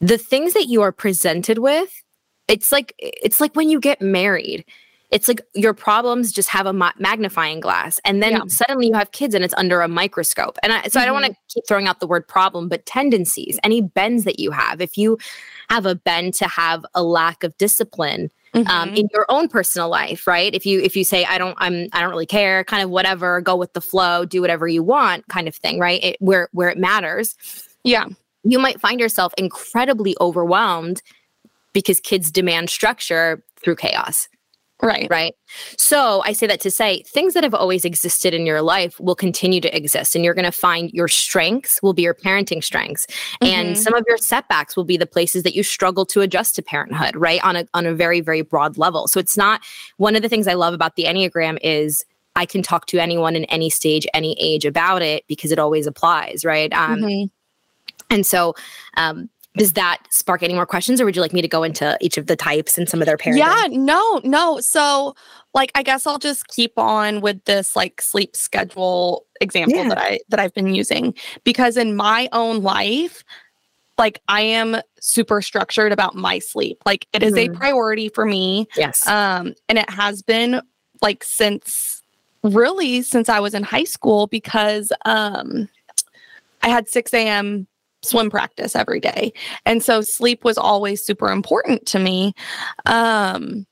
the 0.01 0.17
things 0.17 0.53
that 0.53 0.65
you 0.65 0.81
are 0.81 0.91
presented 0.91 1.59
with, 1.59 2.03
it's 2.51 2.71
like 2.71 2.93
it's 2.99 3.39
like 3.39 3.55
when 3.55 3.69
you 3.69 3.79
get 3.79 4.01
married. 4.01 4.65
It's 5.09 5.27
like 5.27 5.41
your 5.53 5.73
problems 5.73 6.31
just 6.31 6.47
have 6.47 6.65
a 6.65 6.71
ma- 6.71 6.93
magnifying 6.97 7.59
glass, 7.59 7.99
and 8.05 8.23
then 8.23 8.31
yeah. 8.31 8.43
suddenly 8.47 8.87
you 8.87 8.93
have 8.93 9.11
kids, 9.11 9.35
and 9.35 9.43
it's 9.43 9.53
under 9.55 9.81
a 9.81 9.87
microscope. 9.89 10.57
And 10.63 10.71
I, 10.71 10.83
so 10.83 10.87
mm-hmm. 10.87 10.99
I 10.99 11.05
don't 11.05 11.13
want 11.13 11.25
to 11.25 11.31
mm-hmm. 11.31 11.47
keep 11.49 11.67
throwing 11.67 11.85
out 11.85 11.99
the 11.99 12.07
word 12.07 12.25
problem, 12.25 12.69
but 12.69 12.85
tendencies, 12.85 13.59
any 13.61 13.81
bends 13.81 14.23
that 14.23 14.39
you 14.39 14.51
have. 14.51 14.79
If 14.79 14.97
you 14.97 15.17
have 15.69 15.85
a 15.85 15.95
bend 15.95 16.33
to 16.35 16.47
have 16.47 16.85
a 16.95 17.03
lack 17.03 17.43
of 17.43 17.57
discipline 17.57 18.31
um, 18.53 18.63
mm-hmm. 18.63 18.71
um, 18.71 18.89
in 18.95 19.09
your 19.13 19.25
own 19.27 19.49
personal 19.49 19.89
life, 19.89 20.27
right? 20.27 20.55
If 20.55 20.65
you 20.65 20.79
if 20.79 20.95
you 20.95 21.03
say 21.03 21.25
I 21.25 21.37
don't 21.37 21.57
I'm 21.57 21.89
I 21.91 21.99
don't 21.99 22.11
really 22.11 22.25
care, 22.25 22.63
kind 22.63 22.81
of 22.81 22.89
whatever, 22.89 23.41
go 23.41 23.57
with 23.57 23.73
the 23.73 23.81
flow, 23.81 24.23
do 24.23 24.39
whatever 24.39 24.65
you 24.65 24.81
want, 24.81 25.27
kind 25.27 25.49
of 25.49 25.55
thing, 25.55 25.77
right? 25.77 26.01
It, 26.01 26.17
where 26.21 26.47
where 26.53 26.69
it 26.69 26.77
matters, 26.77 27.35
yeah, 27.83 28.05
you 28.43 28.59
might 28.59 28.79
find 28.79 28.97
yourself 28.97 29.33
incredibly 29.37 30.15
overwhelmed 30.21 31.01
because 31.73 31.99
kids 31.99 32.31
demand 32.31 32.69
structure 32.69 33.43
through 33.57 33.75
chaos. 33.75 34.27
Right. 34.83 35.07
Right. 35.11 35.35
So 35.77 36.23
I 36.25 36.33
say 36.33 36.47
that 36.47 36.59
to 36.61 36.71
say 36.71 37.03
things 37.03 37.35
that 37.35 37.43
have 37.43 37.53
always 37.53 37.85
existed 37.85 38.33
in 38.33 38.47
your 38.47 38.63
life 38.63 38.99
will 38.99 39.15
continue 39.15 39.61
to 39.61 39.75
exist. 39.75 40.15
And 40.15 40.25
you're 40.25 40.33
going 40.33 40.45
to 40.45 40.51
find 40.51 40.89
your 40.91 41.07
strengths 41.07 41.79
will 41.83 41.93
be 41.93 42.01
your 42.01 42.15
parenting 42.15 42.63
strengths. 42.63 43.05
Mm-hmm. 43.05 43.45
And 43.45 43.77
some 43.77 43.93
of 43.93 44.03
your 44.07 44.17
setbacks 44.17 44.75
will 44.75 44.83
be 44.83 44.97
the 44.97 45.05
places 45.05 45.43
that 45.43 45.53
you 45.53 45.61
struggle 45.61 46.05
to 46.07 46.21
adjust 46.21 46.55
to 46.55 46.63
parenthood, 46.63 47.15
right? 47.15 47.43
On 47.43 47.55
a 47.55 47.67
on 47.75 47.85
a 47.85 47.93
very, 47.93 48.21
very 48.21 48.41
broad 48.41 48.77
level. 48.77 49.07
So 49.07 49.19
it's 49.19 49.37
not 49.37 49.61
one 49.97 50.15
of 50.15 50.23
the 50.23 50.29
things 50.29 50.47
I 50.47 50.55
love 50.55 50.73
about 50.73 50.95
the 50.95 51.03
Enneagram 51.03 51.59
is 51.61 52.03
I 52.35 52.47
can 52.47 52.63
talk 52.63 52.87
to 52.87 52.97
anyone 52.97 53.35
in 53.35 53.45
any 53.45 53.69
stage, 53.69 54.07
any 54.13 54.35
age 54.39 54.65
about 54.65 55.03
it 55.03 55.25
because 55.27 55.51
it 55.51 55.59
always 55.59 55.85
applies, 55.85 56.43
right? 56.43 56.73
Um, 56.73 57.01
mm-hmm. 57.01 57.25
And 58.09 58.25
so 58.25 58.55
um, 58.97 59.29
does 59.57 59.73
that 59.73 59.99
spark 60.09 60.43
any 60.43 60.53
more 60.53 60.65
questions 60.65 61.01
or 61.01 61.05
would 61.05 61.15
you 61.15 61.21
like 61.21 61.33
me 61.33 61.41
to 61.41 61.47
go 61.47 61.63
into 61.63 61.97
each 61.99 62.17
of 62.17 62.27
the 62.27 62.35
types 62.35 62.77
and 62.77 62.87
some 62.87 63.01
of 63.01 63.05
their 63.05 63.17
parenting? 63.17 63.37
Yeah, 63.37 63.67
no, 63.69 64.21
no. 64.23 64.59
So 64.61 65.13
like 65.53 65.71
I 65.75 65.83
guess 65.83 66.07
I'll 66.07 66.19
just 66.19 66.47
keep 66.47 66.77
on 66.77 67.21
with 67.21 67.43
this 67.45 67.75
like 67.75 68.01
sleep 68.01 68.35
schedule 68.35 69.25
example 69.41 69.77
yeah. 69.77 69.89
that 69.89 69.97
I 69.97 70.19
that 70.29 70.39
I've 70.39 70.53
been 70.53 70.73
using 70.73 71.13
because 71.43 71.75
in 71.75 71.95
my 71.95 72.29
own 72.31 72.61
life 72.61 73.23
like 73.97 74.21
I 74.27 74.41
am 74.41 74.77
super 74.99 75.41
structured 75.41 75.91
about 75.91 76.15
my 76.15 76.39
sleep. 76.39 76.81
Like 76.85 77.07
it 77.13 77.21
is 77.21 77.33
mm-hmm. 77.33 77.53
a 77.53 77.57
priority 77.57 78.09
for 78.09 78.25
me. 78.25 78.67
Yes. 78.77 79.05
Um 79.05 79.53
and 79.67 79.77
it 79.77 79.89
has 79.89 80.21
been 80.21 80.61
like 81.01 81.23
since 81.23 82.01
really 82.43 83.01
since 83.01 83.27
I 83.27 83.41
was 83.41 83.53
in 83.53 83.63
high 83.63 83.83
school 83.83 84.27
because 84.27 84.93
um 85.05 85.67
I 86.63 86.69
had 86.69 86.87
6 86.87 87.13
a.m 87.13 87.67
swim 88.03 88.29
practice 88.29 88.75
every 88.75 88.99
day. 88.99 89.33
And 89.65 89.83
so 89.83 90.01
sleep 90.01 90.43
was 90.43 90.57
always 90.57 91.05
super 91.05 91.31
important 91.31 91.85
to 91.87 91.99
me. 91.99 92.33
Um 92.85 93.65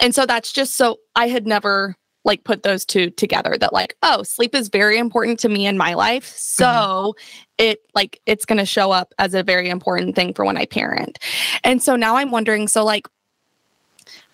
and 0.00 0.14
so 0.14 0.24
that's 0.26 0.52
just 0.52 0.76
so 0.76 0.98
I 1.16 1.28
had 1.28 1.46
never 1.46 1.96
like 2.24 2.44
put 2.44 2.62
those 2.62 2.84
two 2.84 3.10
together 3.10 3.56
that 3.58 3.72
like 3.72 3.96
oh 4.02 4.22
sleep 4.22 4.54
is 4.54 4.68
very 4.68 4.98
important 4.98 5.38
to 5.40 5.48
me 5.48 5.66
in 5.66 5.78
my 5.78 5.94
life 5.94 6.26
so 6.26 6.64
mm-hmm. 6.66 7.20
it 7.58 7.80
like 7.94 8.20
it's 8.26 8.44
going 8.44 8.58
to 8.58 8.66
show 8.66 8.90
up 8.90 9.14
as 9.18 9.34
a 9.34 9.42
very 9.42 9.68
important 9.68 10.14
thing 10.14 10.34
for 10.34 10.44
when 10.44 10.56
i 10.56 10.66
parent 10.66 11.18
and 11.64 11.82
so 11.82 11.96
now 11.96 12.16
i'm 12.16 12.30
wondering 12.30 12.68
so 12.68 12.84
like 12.84 13.08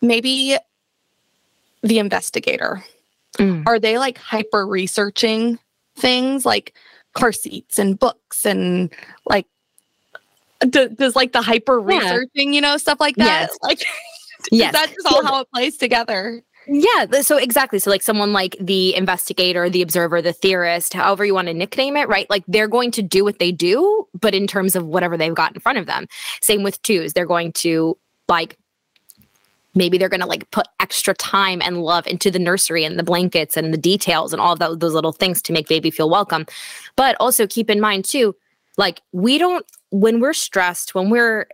maybe 0.03 0.57
the 1.83 1.99
investigator 1.99 2.83
mm. 3.39 3.63
are 3.67 3.79
they 3.79 3.99
like 3.99 4.19
hyper 4.19 4.67
researching 4.67 5.59
things 5.97 6.45
like 6.45 6.75
car 7.17 7.33
seats 7.33 7.79
and 7.79 7.99
books 7.99 8.45
and 8.45 8.93
like 9.29 9.47
does 10.71 11.17
like 11.17 11.33
the 11.33 11.43
hyper 11.43 11.81
researching 11.81 12.53
yeah. 12.53 12.55
you 12.55 12.61
know 12.61 12.77
stuff 12.77 13.01
like 13.01 13.17
that 13.17 13.49
yes. 13.49 13.59
like 13.63 13.85
yes. 14.51 14.73
that's 14.73 14.93
just 14.93 15.07
all 15.07 15.25
how 15.25 15.41
it 15.41 15.49
plays 15.53 15.77
together 15.77 16.43
yeah. 16.69 17.21
So 17.21 17.37
exactly. 17.37 17.79
So 17.79 17.91
like 17.91 18.03
someone 18.03 18.33
like 18.33 18.57
the 18.61 18.95
investigator, 18.95 19.71
the 19.71 19.83
observer, 19.83 20.21
the 20.21 20.33
theorist, 20.33 20.95
however 20.95 21.25
you 21.25 21.35
want 21.35 21.49
to 21.49 21.55
nickname 21.55 21.97
it, 21.97 22.09
right? 22.09 22.29
Like 22.29 22.45
they're 22.49 22.69
going 22.69 22.91
to 22.93 23.03
do 23.03 23.25
what 23.25 23.39
they 23.39 23.53
do, 23.53 24.07
but 24.21 24.35
in 24.35 24.47
terms 24.47 24.75
of 24.75 24.85
whatever 24.85 25.17
they've 25.17 25.35
got 25.35 25.55
in 25.55 25.61
front 25.61 25.79
of 25.79 25.87
them. 25.87 26.07
Same 26.41 26.63
with 26.63 26.83
twos. 26.83 27.13
They're 27.13 27.27
going 27.27 27.53
to 27.53 27.97
like 28.29 28.59
maybe 29.77 29.99
they're 29.99 30.09
going 30.09 30.21
to 30.21 30.27
like 30.27 30.51
put 30.51 30.67
extra 30.81 31.15
time 31.15 31.61
and 31.63 31.83
love 31.83 32.07
into 32.07 32.31
the 32.31 32.39
nursery 32.39 32.85
and 32.85 32.99
the 32.99 33.05
blankets 33.05 33.57
and 33.57 33.73
the 33.73 33.79
details 33.79 34.33
and 34.33 34.41
all 34.41 34.55
of 34.55 34.59
that, 34.59 34.81
those 34.81 34.95
little 34.95 35.13
things 35.13 35.43
to 35.43 35.53
make 35.53 35.69
baby 35.69 35.91
feel 35.91 36.11
welcome. 36.11 36.47
But 36.97 37.17
also 37.21 37.47
keep 37.47 37.71
in 37.71 37.81
mind 37.81 38.05
too, 38.05 38.35
like 38.77 39.03
we 39.13 39.39
don't 39.39 39.65
when 39.91 40.21
we're 40.21 40.33
stressed, 40.33 40.95
when 40.95 41.11
we're 41.11 41.47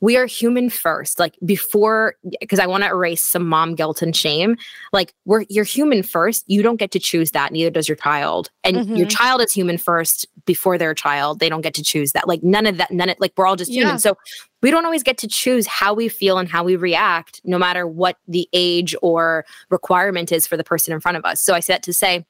we 0.00 0.16
are 0.16 0.26
human 0.26 0.70
first 0.70 1.18
like 1.18 1.36
before 1.44 2.14
because 2.40 2.58
i 2.58 2.66
want 2.66 2.82
to 2.82 2.90
erase 2.90 3.22
some 3.22 3.46
mom 3.46 3.74
guilt 3.74 4.02
and 4.02 4.14
shame 4.14 4.56
like 4.92 5.14
we're 5.24 5.44
you're 5.48 5.64
human 5.64 6.02
first 6.02 6.44
you 6.46 6.62
don't 6.62 6.76
get 6.76 6.90
to 6.90 6.98
choose 6.98 7.30
that 7.30 7.52
neither 7.52 7.70
does 7.70 7.88
your 7.88 7.96
child 7.96 8.50
and 8.64 8.76
mm-hmm. 8.76 8.96
your 8.96 9.06
child 9.06 9.40
is 9.40 9.52
human 9.52 9.78
first 9.78 10.26
before 10.44 10.78
their 10.78 10.94
child 10.94 11.40
they 11.40 11.48
don't 11.48 11.62
get 11.62 11.74
to 11.74 11.82
choose 11.82 12.12
that 12.12 12.28
like 12.28 12.42
none 12.42 12.66
of 12.66 12.76
that 12.76 12.90
none 12.90 13.08
of 13.08 13.16
like 13.20 13.32
we're 13.36 13.46
all 13.46 13.56
just 13.56 13.70
yeah. 13.70 13.82
human 13.82 13.98
so 13.98 14.16
we 14.62 14.70
don't 14.70 14.84
always 14.84 15.02
get 15.02 15.18
to 15.18 15.28
choose 15.28 15.66
how 15.66 15.94
we 15.94 16.08
feel 16.08 16.38
and 16.38 16.48
how 16.48 16.62
we 16.62 16.76
react 16.76 17.40
no 17.44 17.58
matter 17.58 17.86
what 17.86 18.16
the 18.28 18.48
age 18.52 18.94
or 19.02 19.44
requirement 19.70 20.32
is 20.32 20.46
for 20.46 20.56
the 20.56 20.64
person 20.64 20.92
in 20.92 21.00
front 21.00 21.16
of 21.16 21.24
us. 21.24 21.40
So 21.40 21.54
i 21.54 21.60
said 21.60 21.82
to 21.84 21.92
say 21.92 22.26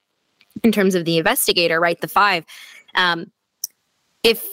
in 0.63 0.73
terms 0.73 0.95
of 0.95 1.05
the 1.05 1.19
investigator 1.19 1.81
right 1.81 2.01
the 2.01 2.09
five 2.09 2.45
um 2.95 3.31
if 4.23 4.47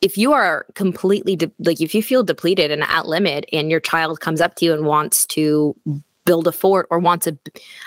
if 0.00 0.16
you 0.16 0.32
are 0.32 0.66
completely 0.74 1.36
de- 1.36 1.52
like 1.58 1.80
if 1.80 1.94
you 1.94 2.02
feel 2.02 2.22
depleted 2.22 2.70
and 2.70 2.82
at 2.84 3.06
limit 3.06 3.44
and 3.52 3.70
your 3.70 3.80
child 3.80 4.20
comes 4.20 4.40
up 4.40 4.54
to 4.56 4.64
you 4.64 4.72
and 4.72 4.86
wants 4.86 5.26
to 5.26 5.76
build 6.24 6.46
a 6.46 6.52
fort 6.52 6.86
or 6.90 6.98
wants 6.98 7.26
a 7.26 7.36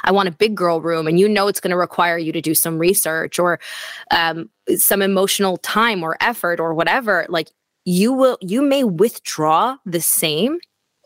i 0.04 0.12
want 0.12 0.30
a 0.30 0.32
big 0.32 0.56
girl 0.56 0.82
room 0.82 1.08
and 1.08 1.20
you 1.20 1.28
know 1.28 1.48
it's 1.48 1.60
going 1.60 1.72
to 1.72 1.78
require 1.78 2.18
you 2.18 2.32
to 2.32 2.42
do 2.42 2.54
some 2.54 2.78
research 2.78 3.40
or 3.40 3.60
um, 4.12 4.50
some 4.76 5.02
emotional 5.02 5.58
time 5.58 6.04
or 6.04 6.18
effort 6.22 6.60
or 6.60 6.74
whatever 6.74 7.26
like 7.30 7.50
you 7.88 8.12
will 8.12 8.38
you 8.42 8.62
may 8.62 8.84
withdraw 8.84 9.78
the 9.86 10.02
same 10.02 10.60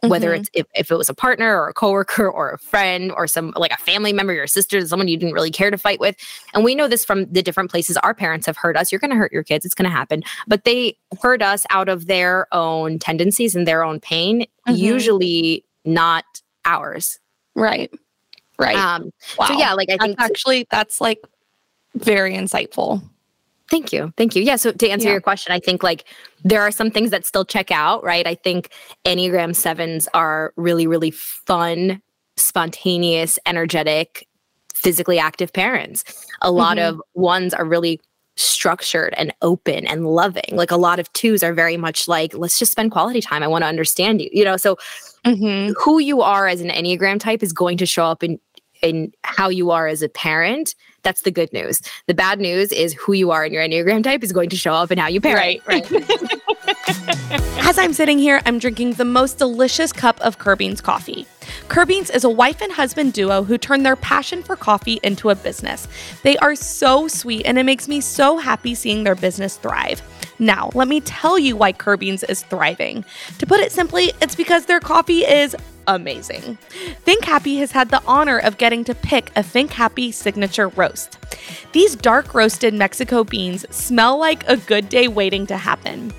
whether 0.03 0.29
mm-hmm. 0.29 0.41
it's 0.41 0.49
if, 0.53 0.65
if 0.73 0.89
it 0.89 0.95
was 0.95 1.09
a 1.09 1.13
partner 1.13 1.61
or 1.61 1.69
a 1.69 1.73
coworker 1.75 2.27
or 2.27 2.53
a 2.53 2.57
friend 2.57 3.11
or 3.11 3.27
some 3.27 3.53
like 3.55 3.71
a 3.71 3.77
family 3.77 4.11
member, 4.11 4.33
your 4.33 4.47
sister, 4.47 4.83
someone 4.87 5.07
you 5.07 5.15
didn't 5.15 5.35
really 5.35 5.51
care 5.51 5.69
to 5.69 5.77
fight 5.77 5.99
with. 5.99 6.15
And 6.55 6.63
we 6.63 6.73
know 6.73 6.87
this 6.87 7.05
from 7.05 7.31
the 7.31 7.43
different 7.43 7.69
places 7.69 7.97
our 7.97 8.15
parents 8.15 8.47
have 8.47 8.57
hurt 8.57 8.75
us. 8.75 8.91
You're 8.91 8.97
going 8.97 9.11
to 9.11 9.15
hurt 9.15 9.31
your 9.31 9.43
kids. 9.43 9.63
It's 9.63 9.75
going 9.75 9.87
to 9.87 9.95
happen. 9.95 10.23
But 10.47 10.63
they 10.63 10.97
hurt 11.21 11.43
us 11.43 11.67
out 11.69 11.87
of 11.87 12.07
their 12.07 12.47
own 12.51 12.97
tendencies 12.97 13.55
and 13.55 13.67
their 13.67 13.83
own 13.83 13.99
pain, 13.99 14.41
mm-hmm. 14.41 14.73
usually 14.73 15.63
not 15.85 16.25
ours. 16.65 17.19
Right. 17.53 17.91
Right. 18.57 18.75
Um, 18.75 19.11
wow. 19.37 19.45
So 19.45 19.53
yeah, 19.53 19.73
like 19.73 19.91
I 19.91 19.97
think 19.97 20.19
actually 20.19 20.65
that's 20.71 20.99
like 20.99 21.19
very 21.93 22.33
insightful. 22.33 23.03
Thank 23.71 23.93
you. 23.93 24.13
Thank 24.17 24.35
you. 24.35 24.43
Yeah. 24.43 24.57
So 24.57 24.73
to 24.73 24.89
answer 24.89 25.07
yeah. 25.07 25.13
your 25.13 25.21
question, 25.21 25.53
I 25.53 25.59
think 25.61 25.81
like 25.81 26.03
there 26.43 26.61
are 26.61 26.71
some 26.71 26.91
things 26.91 27.09
that 27.11 27.25
still 27.25 27.45
check 27.45 27.71
out, 27.71 28.03
right? 28.03 28.27
I 28.27 28.35
think 28.35 28.69
Enneagram 29.05 29.55
sevens 29.55 30.09
are 30.13 30.53
really, 30.57 30.87
really 30.87 31.11
fun, 31.11 32.01
spontaneous, 32.35 33.39
energetic, 33.45 34.27
physically 34.75 35.17
active 35.17 35.53
parents. 35.53 36.03
A 36.41 36.51
lot 36.51 36.77
mm-hmm. 36.77 36.95
of 36.95 37.01
ones 37.13 37.53
are 37.53 37.63
really 37.63 38.01
structured 38.35 39.13
and 39.15 39.33
open 39.41 39.87
and 39.87 40.05
loving. 40.05 40.51
Like 40.51 40.71
a 40.71 40.77
lot 40.77 40.99
of 40.99 41.11
twos 41.13 41.41
are 41.41 41.53
very 41.53 41.77
much 41.77 42.09
like, 42.09 42.33
let's 42.33 42.59
just 42.59 42.73
spend 42.73 42.91
quality 42.91 43.21
time. 43.21 43.41
I 43.41 43.47
want 43.47 43.61
to 43.61 43.67
understand 43.67 44.19
you. 44.19 44.29
You 44.33 44.43
know, 44.43 44.57
so 44.57 44.75
mm-hmm. 45.25 45.71
who 45.81 45.99
you 45.99 46.21
are 46.21 46.49
as 46.49 46.59
an 46.59 46.69
Enneagram 46.69 47.21
type 47.21 47.41
is 47.41 47.53
going 47.53 47.77
to 47.77 47.85
show 47.85 48.03
up 48.03 48.21
in 48.21 48.37
in 48.81 49.13
how 49.23 49.49
you 49.49 49.71
are 49.71 49.87
as 49.87 50.01
a 50.01 50.09
parent 50.09 50.75
that's 51.03 51.21
the 51.21 51.31
good 51.31 51.51
news. 51.51 51.81
The 52.07 52.13
bad 52.13 52.39
news 52.39 52.71
is 52.71 52.93
who 52.93 53.13
you 53.13 53.31
are 53.31 53.45
in 53.45 53.53
your 53.53 53.63
Enneagram 53.63 54.03
type 54.03 54.23
is 54.23 54.31
going 54.31 54.49
to 54.49 54.57
show 54.57 54.73
up 54.73 54.91
in 54.91 54.97
how 54.97 55.07
you 55.07 55.19
parent. 55.19 55.61
Right, 55.65 55.89
right. 55.91 56.39
As 57.63 57.77
I'm 57.77 57.93
sitting 57.93 58.19
here, 58.19 58.41
I'm 58.45 58.59
drinking 58.59 58.93
the 58.93 59.05
most 59.05 59.37
delicious 59.37 59.93
cup 59.93 60.19
of 60.21 60.37
Kirbeans 60.37 60.83
coffee. 60.83 61.25
Kirbeans 61.69 62.13
is 62.13 62.23
a 62.23 62.29
wife 62.29 62.61
and 62.61 62.71
husband 62.71 63.13
duo 63.13 63.43
who 63.43 63.57
turn 63.57 63.83
their 63.83 63.95
passion 63.95 64.43
for 64.43 64.55
coffee 64.55 64.99
into 65.03 65.29
a 65.29 65.35
business. 65.35 65.87
They 66.23 66.37
are 66.37 66.55
so 66.55 67.07
sweet, 67.07 67.45
and 67.45 67.57
it 67.57 67.63
makes 67.63 67.87
me 67.87 68.01
so 68.01 68.37
happy 68.37 68.75
seeing 68.75 69.03
their 69.03 69.15
business 69.15 69.57
thrive. 69.57 70.01
Now, 70.41 70.71
let 70.73 70.87
me 70.87 71.01
tell 71.01 71.37
you 71.37 71.55
why 71.55 71.71
Kirbeans 71.71 72.27
is 72.27 72.41
thriving. 72.41 73.05
To 73.37 73.45
put 73.45 73.59
it 73.59 73.71
simply, 73.71 74.11
it's 74.23 74.33
because 74.33 74.65
their 74.65 74.79
coffee 74.79 75.19
is 75.19 75.55
amazing. 75.85 76.57
Think 77.03 77.23
Happy 77.25 77.57
has 77.57 77.71
had 77.71 77.89
the 77.89 78.01
honor 78.07 78.39
of 78.39 78.57
getting 78.57 78.83
to 78.85 78.95
pick 78.95 79.31
a 79.35 79.43
Think 79.43 79.71
Happy 79.71 80.11
signature 80.11 80.69
roast. 80.69 81.19
These 81.73 81.95
dark 81.95 82.33
roasted 82.33 82.73
Mexico 82.73 83.23
beans 83.23 83.67
smell 83.69 84.17
like 84.17 84.43
a 84.49 84.57
good 84.57 84.89
day 84.89 85.07
waiting 85.07 85.45
to 85.45 85.57
happen. 85.57 86.11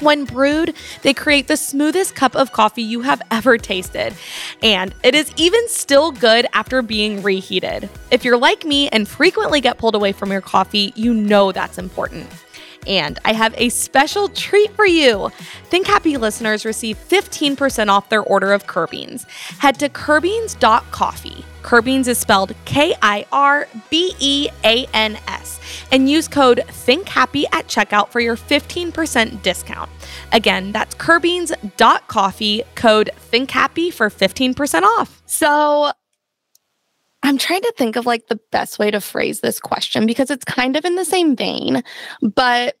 When 0.00 0.26
brewed, 0.26 0.74
they 1.00 1.14
create 1.14 1.48
the 1.48 1.56
smoothest 1.56 2.14
cup 2.14 2.34
of 2.34 2.52
coffee 2.52 2.82
you 2.82 3.00
have 3.00 3.22
ever 3.30 3.56
tasted. 3.56 4.14
And 4.62 4.94
it 5.02 5.14
is 5.14 5.32
even 5.36 5.66
still 5.68 6.12
good 6.12 6.46
after 6.52 6.82
being 6.82 7.22
reheated. 7.22 7.88
If 8.10 8.24
you're 8.26 8.38
like 8.38 8.66
me 8.66 8.90
and 8.90 9.08
frequently 9.08 9.62
get 9.62 9.78
pulled 9.78 9.94
away 9.94 10.12
from 10.12 10.32
your 10.32 10.42
coffee, 10.42 10.92
you 10.96 11.14
know 11.14 11.50
that's 11.50 11.78
important. 11.78 12.28
And 12.86 13.18
I 13.24 13.32
have 13.32 13.54
a 13.56 13.68
special 13.68 14.28
treat 14.28 14.70
for 14.72 14.86
you. 14.86 15.30
Think 15.64 15.86
Happy 15.86 16.16
listeners 16.16 16.64
receive 16.64 16.96
15% 17.08 17.88
off 17.88 18.08
their 18.08 18.22
order 18.22 18.52
of 18.52 18.66
Kirbeans. 18.66 19.28
Head 19.58 19.78
to 19.80 19.88
Kirbeans.coffee. 19.88 21.44
Kirbeans 21.62 22.08
is 22.08 22.18
spelled 22.18 22.54
K 22.64 22.94
I 23.02 23.26
R 23.32 23.68
B 23.90 24.14
E 24.18 24.48
A 24.64 24.86
N 24.94 25.18
S 25.28 25.60
and 25.92 26.08
use 26.08 26.28
code 26.28 26.62
ThinkHappy 26.66 27.44
at 27.52 27.66
checkout 27.66 28.08
for 28.08 28.20
your 28.20 28.36
15% 28.36 29.42
discount. 29.42 29.90
Again, 30.32 30.72
that's 30.72 30.94
Kirbeans.coffee, 30.94 32.62
code 32.74 33.10
ThinkHappy 33.32 33.92
for 33.92 34.08
15% 34.08 34.82
off. 34.82 35.22
So 35.26 35.92
I'm 37.22 37.38
trying 37.38 37.62
to 37.62 37.74
think 37.76 37.96
of 37.96 38.06
like 38.06 38.28
the 38.28 38.40
best 38.50 38.78
way 38.78 38.90
to 38.90 39.00
phrase 39.00 39.40
this 39.40 39.60
question 39.60 40.06
because 40.06 40.30
it's 40.30 40.44
kind 40.44 40.76
of 40.76 40.84
in 40.84 40.96
the 40.96 41.04
same 41.04 41.36
vein, 41.36 41.82
but 42.22 42.76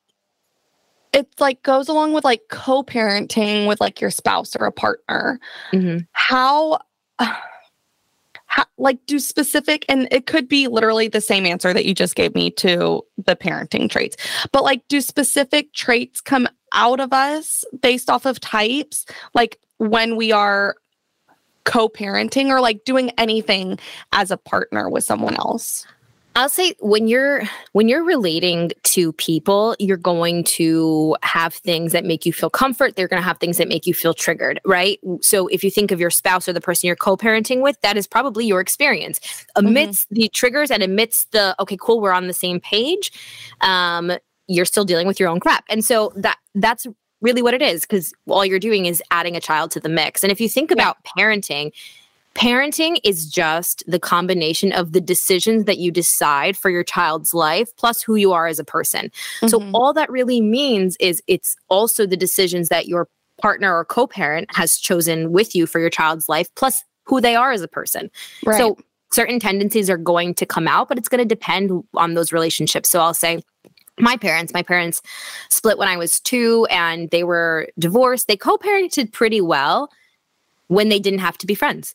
it 1.12 1.28
like 1.38 1.62
goes 1.62 1.88
along 1.88 2.12
with 2.12 2.24
like 2.24 2.42
co-parenting 2.48 3.66
with 3.66 3.80
like 3.80 4.00
your 4.00 4.10
spouse 4.10 4.56
or 4.56 4.66
a 4.66 4.72
partner. 4.72 5.38
Mm-hmm. 5.72 5.98
How 6.12 6.78
how, 8.50 8.64
like 8.78 8.98
do 9.06 9.20
specific 9.20 9.84
and 9.88 10.08
it 10.10 10.26
could 10.26 10.48
be 10.48 10.66
literally 10.66 11.06
the 11.06 11.20
same 11.20 11.46
answer 11.46 11.72
that 11.72 11.84
you 11.84 11.94
just 11.94 12.16
gave 12.16 12.34
me 12.34 12.50
to 12.50 13.00
the 13.24 13.36
parenting 13.36 13.88
traits 13.88 14.16
but 14.50 14.64
like 14.64 14.82
do 14.88 15.00
specific 15.00 15.72
traits 15.72 16.20
come 16.20 16.48
out 16.72 16.98
of 16.98 17.12
us 17.12 17.64
based 17.80 18.10
off 18.10 18.26
of 18.26 18.40
types 18.40 19.06
like 19.34 19.60
when 19.78 20.16
we 20.16 20.32
are 20.32 20.74
co-parenting 21.64 22.48
or 22.48 22.60
like 22.60 22.84
doing 22.84 23.10
anything 23.18 23.78
as 24.12 24.30
a 24.30 24.36
partner 24.36 24.88
with 24.88 25.04
someone 25.04 25.34
else? 25.34 25.86
I'll 26.36 26.48
say 26.48 26.74
when 26.78 27.08
you're 27.08 27.42
when 27.72 27.88
you're 27.88 28.04
relating 28.04 28.70
to 28.84 29.12
people, 29.14 29.74
you're 29.80 29.96
going 29.96 30.44
to 30.44 31.16
have 31.22 31.54
things 31.54 31.90
that 31.92 32.04
make 32.04 32.24
you 32.24 32.32
feel 32.32 32.50
comfort. 32.50 32.94
They're 32.94 33.08
going 33.08 33.20
to 33.20 33.26
have 33.26 33.38
things 33.38 33.58
that 33.58 33.66
make 33.66 33.84
you 33.84 33.94
feel 33.94 34.14
triggered, 34.14 34.60
right? 34.64 35.00
So 35.22 35.48
if 35.48 35.64
you 35.64 35.72
think 35.72 35.90
of 35.90 35.98
your 35.98 36.10
spouse 36.10 36.48
or 36.48 36.52
the 36.52 36.60
person 36.60 36.86
you're 36.86 36.96
co-parenting 36.96 37.62
with, 37.62 37.80
that 37.80 37.96
is 37.96 38.06
probably 38.06 38.46
your 38.46 38.60
experience. 38.60 39.18
Amidst 39.56 40.06
mm-hmm. 40.06 40.20
the 40.20 40.28
triggers 40.28 40.70
and 40.70 40.84
amidst 40.84 41.32
the 41.32 41.56
okay, 41.58 41.76
cool, 41.80 42.00
we're 42.00 42.12
on 42.12 42.28
the 42.28 42.32
same 42.32 42.60
page. 42.60 43.10
Um, 43.60 44.12
you're 44.46 44.64
still 44.64 44.84
dealing 44.84 45.08
with 45.08 45.18
your 45.18 45.28
own 45.28 45.40
crap, 45.40 45.64
and 45.68 45.84
so 45.84 46.12
that 46.16 46.38
that's 46.54 46.86
really 47.20 47.42
what 47.42 47.54
it 47.54 47.62
is 47.62 47.82
because 47.82 48.12
all 48.26 48.44
you're 48.44 48.58
doing 48.58 48.86
is 48.86 49.02
adding 49.10 49.36
a 49.36 49.40
child 49.40 49.70
to 49.72 49.80
the 49.80 49.88
mix. 49.88 50.22
And 50.22 50.32
if 50.32 50.40
you 50.40 50.48
think 50.48 50.70
about 50.70 50.96
parenting, 51.04 51.72
parenting 52.34 52.98
is 53.04 53.26
just 53.26 53.82
the 53.86 53.98
combination 53.98 54.72
of 54.72 54.92
the 54.92 55.00
decisions 55.00 55.64
that 55.64 55.78
you 55.78 55.90
decide 55.90 56.56
for 56.56 56.70
your 56.70 56.84
child's 56.84 57.34
life 57.34 57.74
plus 57.76 58.02
who 58.02 58.14
you 58.14 58.32
are 58.32 58.46
as 58.46 58.58
a 58.58 58.64
person. 58.64 59.06
Mm-hmm. 59.06 59.48
So 59.48 59.70
all 59.74 59.92
that 59.94 60.10
really 60.10 60.40
means 60.40 60.96
is 61.00 61.22
it's 61.26 61.56
also 61.68 62.06
the 62.06 62.16
decisions 62.16 62.68
that 62.68 62.86
your 62.86 63.08
partner 63.42 63.74
or 63.74 63.84
co-parent 63.84 64.54
has 64.54 64.78
chosen 64.78 65.32
with 65.32 65.54
you 65.54 65.66
for 65.66 65.80
your 65.80 65.90
child's 65.90 66.28
life 66.28 66.54
plus 66.54 66.84
who 67.04 67.20
they 67.20 67.34
are 67.34 67.52
as 67.52 67.62
a 67.62 67.68
person. 67.68 68.10
Right. 68.44 68.58
So 68.58 68.76
certain 69.12 69.40
tendencies 69.40 69.90
are 69.90 69.96
going 69.96 70.34
to 70.34 70.46
come 70.46 70.68
out, 70.68 70.88
but 70.88 70.98
it's 70.98 71.08
going 71.08 71.18
to 71.18 71.24
depend 71.24 71.82
on 71.94 72.14
those 72.14 72.32
relationships. 72.32 72.88
So 72.88 73.00
I'll 73.00 73.14
say 73.14 73.42
my 74.00 74.16
parents, 74.16 74.52
my 74.52 74.62
parents 74.62 75.02
split 75.48 75.78
when 75.78 75.88
I 75.88 75.96
was 75.96 76.20
2 76.20 76.66
and 76.70 77.10
they 77.10 77.24
were 77.24 77.68
divorced. 77.78 78.28
They 78.28 78.36
co-parented 78.36 79.12
pretty 79.12 79.40
well 79.40 79.90
when 80.68 80.88
they 80.88 80.98
didn't 80.98 81.20
have 81.20 81.38
to 81.38 81.46
be 81.46 81.54
friends. 81.54 81.94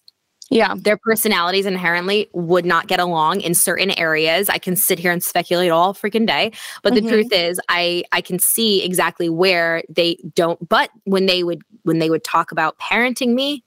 Yeah. 0.49 0.75
Their 0.77 0.97
personalities 0.97 1.65
inherently 1.65 2.29
would 2.33 2.65
not 2.65 2.87
get 2.87 2.99
along 2.99 3.41
in 3.41 3.55
certain 3.55 3.91
areas. 3.91 4.47
I 4.47 4.59
can 4.59 4.75
sit 4.75 4.99
here 4.99 5.11
and 5.11 5.23
speculate 5.23 5.71
all 5.71 5.93
freaking 5.93 6.27
day, 6.27 6.51
but 6.83 6.93
mm-hmm. 6.93 7.05
the 7.05 7.11
truth 7.11 7.33
is 7.33 7.59
I 7.67 8.03
I 8.11 8.21
can 8.21 8.37
see 8.37 8.83
exactly 8.83 9.27
where 9.27 9.83
they 9.89 10.17
don't 10.35 10.67
but 10.69 10.91
when 11.05 11.25
they 11.25 11.43
would 11.43 11.63
when 11.83 11.97
they 11.97 12.11
would 12.11 12.23
talk 12.23 12.51
about 12.51 12.77
parenting 12.77 13.33
me 13.33 13.63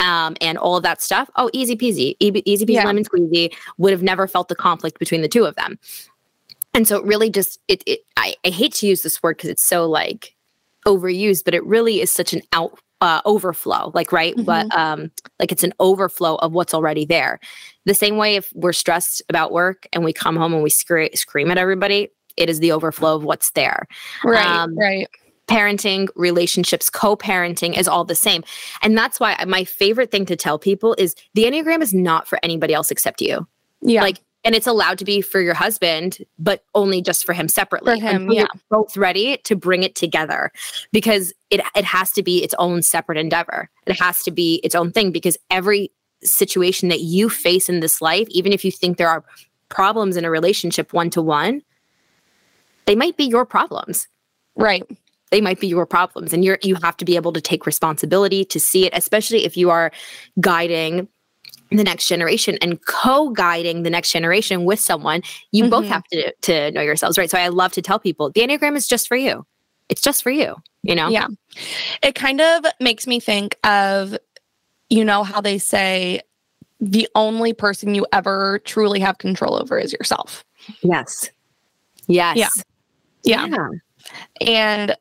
um, 0.00 0.36
and 0.40 0.58
all 0.58 0.76
of 0.76 0.82
that 0.82 1.00
stuff, 1.00 1.30
oh 1.36 1.48
easy 1.54 1.76
peasy, 1.76 2.16
easy 2.20 2.66
peasy 2.66 2.74
yeah. 2.74 2.84
lemon 2.84 3.04
squeezy 3.04 3.54
would 3.78 3.92
have 3.92 4.02
never 4.02 4.26
felt 4.26 4.48
the 4.48 4.54
conflict 4.54 4.98
between 4.98 5.22
the 5.22 5.28
two 5.28 5.44
of 5.44 5.54
them. 5.56 5.78
And 6.74 6.86
so 6.86 6.98
it 6.98 7.04
really 7.04 7.30
just 7.30 7.58
it, 7.68 7.82
it 7.86 8.00
I, 8.16 8.34
I 8.44 8.50
hate 8.50 8.74
to 8.74 8.86
use 8.86 9.02
this 9.02 9.22
word 9.22 9.36
because 9.36 9.50
it's 9.50 9.62
so 9.62 9.86
like 9.88 10.34
overused, 10.86 11.44
but 11.44 11.54
it 11.54 11.64
really 11.64 12.00
is 12.00 12.10
such 12.10 12.32
an 12.32 12.42
out 12.52 12.78
uh, 13.00 13.20
overflow, 13.24 13.90
like 13.94 14.12
right, 14.12 14.34
mm-hmm. 14.34 14.44
but 14.44 14.74
um, 14.76 15.10
like 15.38 15.50
it's 15.50 15.64
an 15.64 15.72
overflow 15.80 16.36
of 16.36 16.52
what's 16.52 16.74
already 16.74 17.04
there. 17.04 17.40
The 17.86 17.94
same 17.94 18.16
way, 18.16 18.36
if 18.36 18.52
we're 18.54 18.72
stressed 18.72 19.22
about 19.28 19.52
work 19.52 19.86
and 19.92 20.04
we 20.04 20.12
come 20.12 20.36
home 20.36 20.52
and 20.52 20.62
we 20.62 20.70
scre- 20.70 21.14
scream 21.14 21.50
at 21.50 21.58
everybody, 21.58 22.08
it 22.36 22.50
is 22.50 22.60
the 22.60 22.72
overflow 22.72 23.16
of 23.16 23.24
what's 23.24 23.52
there. 23.52 23.86
Right. 24.22 24.46
Um, 24.46 24.76
right. 24.78 25.08
Parenting, 25.48 26.08
relationships, 26.14 26.90
co-parenting 26.90 27.76
is 27.76 27.88
all 27.88 28.04
the 28.04 28.14
same, 28.14 28.44
and 28.82 28.96
that's 28.96 29.18
why 29.18 29.42
my 29.48 29.64
favorite 29.64 30.12
thing 30.12 30.26
to 30.26 30.36
tell 30.36 30.58
people 30.58 30.94
is 30.96 31.16
the 31.34 31.44
enneagram 31.44 31.82
is 31.82 31.92
not 31.92 32.28
for 32.28 32.38
anybody 32.42 32.74
else 32.74 32.90
except 32.90 33.20
you. 33.20 33.46
Yeah. 33.80 34.02
Like 34.02 34.20
and 34.44 34.54
it's 34.54 34.66
allowed 34.66 34.98
to 34.98 35.04
be 35.04 35.20
for 35.20 35.40
your 35.40 35.54
husband, 35.54 36.18
but 36.38 36.64
only 36.74 37.02
just 37.02 37.24
for 37.24 37.32
him 37.32 37.48
separately. 37.48 38.00
For 38.00 38.06
him, 38.06 38.30
yeah. 38.30 38.46
Both 38.70 38.96
ready 38.96 39.36
to 39.38 39.56
bring 39.56 39.82
it 39.82 39.94
together 39.94 40.50
because 40.92 41.32
it 41.50 41.60
it 41.76 41.84
has 41.84 42.12
to 42.12 42.22
be 42.22 42.42
its 42.42 42.54
own 42.58 42.82
separate 42.82 43.18
endeavor. 43.18 43.68
It 43.86 44.00
has 44.00 44.22
to 44.24 44.30
be 44.30 44.60
its 44.64 44.74
own 44.74 44.92
thing 44.92 45.12
because 45.12 45.36
every 45.50 45.90
situation 46.22 46.88
that 46.88 47.00
you 47.00 47.28
face 47.28 47.68
in 47.68 47.80
this 47.80 48.00
life, 48.00 48.28
even 48.30 48.52
if 48.52 48.64
you 48.64 48.70
think 48.70 48.96
there 48.96 49.08
are 49.08 49.24
problems 49.68 50.16
in 50.16 50.24
a 50.24 50.30
relationship 50.30 50.92
one 50.92 51.10
to 51.10 51.22
one, 51.22 51.62
they 52.86 52.96
might 52.96 53.16
be 53.16 53.24
your 53.24 53.44
problems. 53.44 54.08
Right. 54.56 54.84
They 55.30 55.40
might 55.40 55.60
be 55.60 55.68
your 55.68 55.86
problems. 55.86 56.32
And 56.32 56.44
you're 56.44 56.58
you 56.62 56.76
have 56.82 56.96
to 56.98 57.04
be 57.04 57.16
able 57.16 57.32
to 57.34 57.40
take 57.40 57.66
responsibility 57.66 58.44
to 58.46 58.58
see 58.58 58.86
it, 58.86 58.92
especially 58.96 59.44
if 59.44 59.56
you 59.56 59.70
are 59.70 59.92
guiding 60.40 61.08
the 61.70 61.84
next 61.84 62.08
generation 62.08 62.58
and 62.60 62.84
co-guiding 62.86 63.82
the 63.82 63.90
next 63.90 64.10
generation 64.10 64.64
with 64.64 64.80
someone 64.80 65.22
you 65.52 65.64
mm-hmm. 65.64 65.70
both 65.70 65.86
have 65.86 66.04
to 66.12 66.32
to 66.42 66.70
know 66.72 66.80
yourselves 66.80 67.16
right? 67.16 67.30
So 67.30 67.38
i 67.38 67.48
love 67.48 67.72
to 67.72 67.82
tell 67.82 67.98
people 67.98 68.30
the 68.30 68.40
enneagram 68.40 68.76
is 68.76 68.86
just 68.86 69.08
for 69.08 69.16
you. 69.16 69.46
It's 69.88 70.00
just 70.00 70.22
for 70.22 70.30
you 70.30 70.56
you 70.82 70.94
know? 70.94 71.08
Yeah. 71.08 71.28
It 72.02 72.14
kind 72.14 72.40
of 72.40 72.64
makes 72.80 73.06
me 73.06 73.20
think 73.20 73.56
of 73.64 74.16
you 74.88 75.04
know 75.04 75.22
how 75.22 75.40
they 75.40 75.58
say 75.58 76.20
the 76.80 77.08
only 77.14 77.52
person 77.52 77.94
you 77.94 78.06
ever 78.12 78.60
truly 78.64 79.00
have 79.00 79.18
control 79.18 79.54
over 79.54 79.78
is 79.78 79.92
yourself. 79.92 80.44
Yes. 80.82 81.30
Yes. 82.06 82.36
Yeah. 82.36 82.48
Yeah, 83.22 83.46
yeah. 83.46 83.68
and 84.40 84.96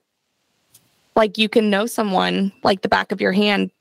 like 1.16 1.38
you 1.38 1.48
can 1.48 1.70
know 1.70 1.86
someone 1.86 2.52
like 2.64 2.82
the 2.82 2.90
back 2.90 3.14
of 3.14 3.22
your 3.22 3.32
hand 3.32 3.72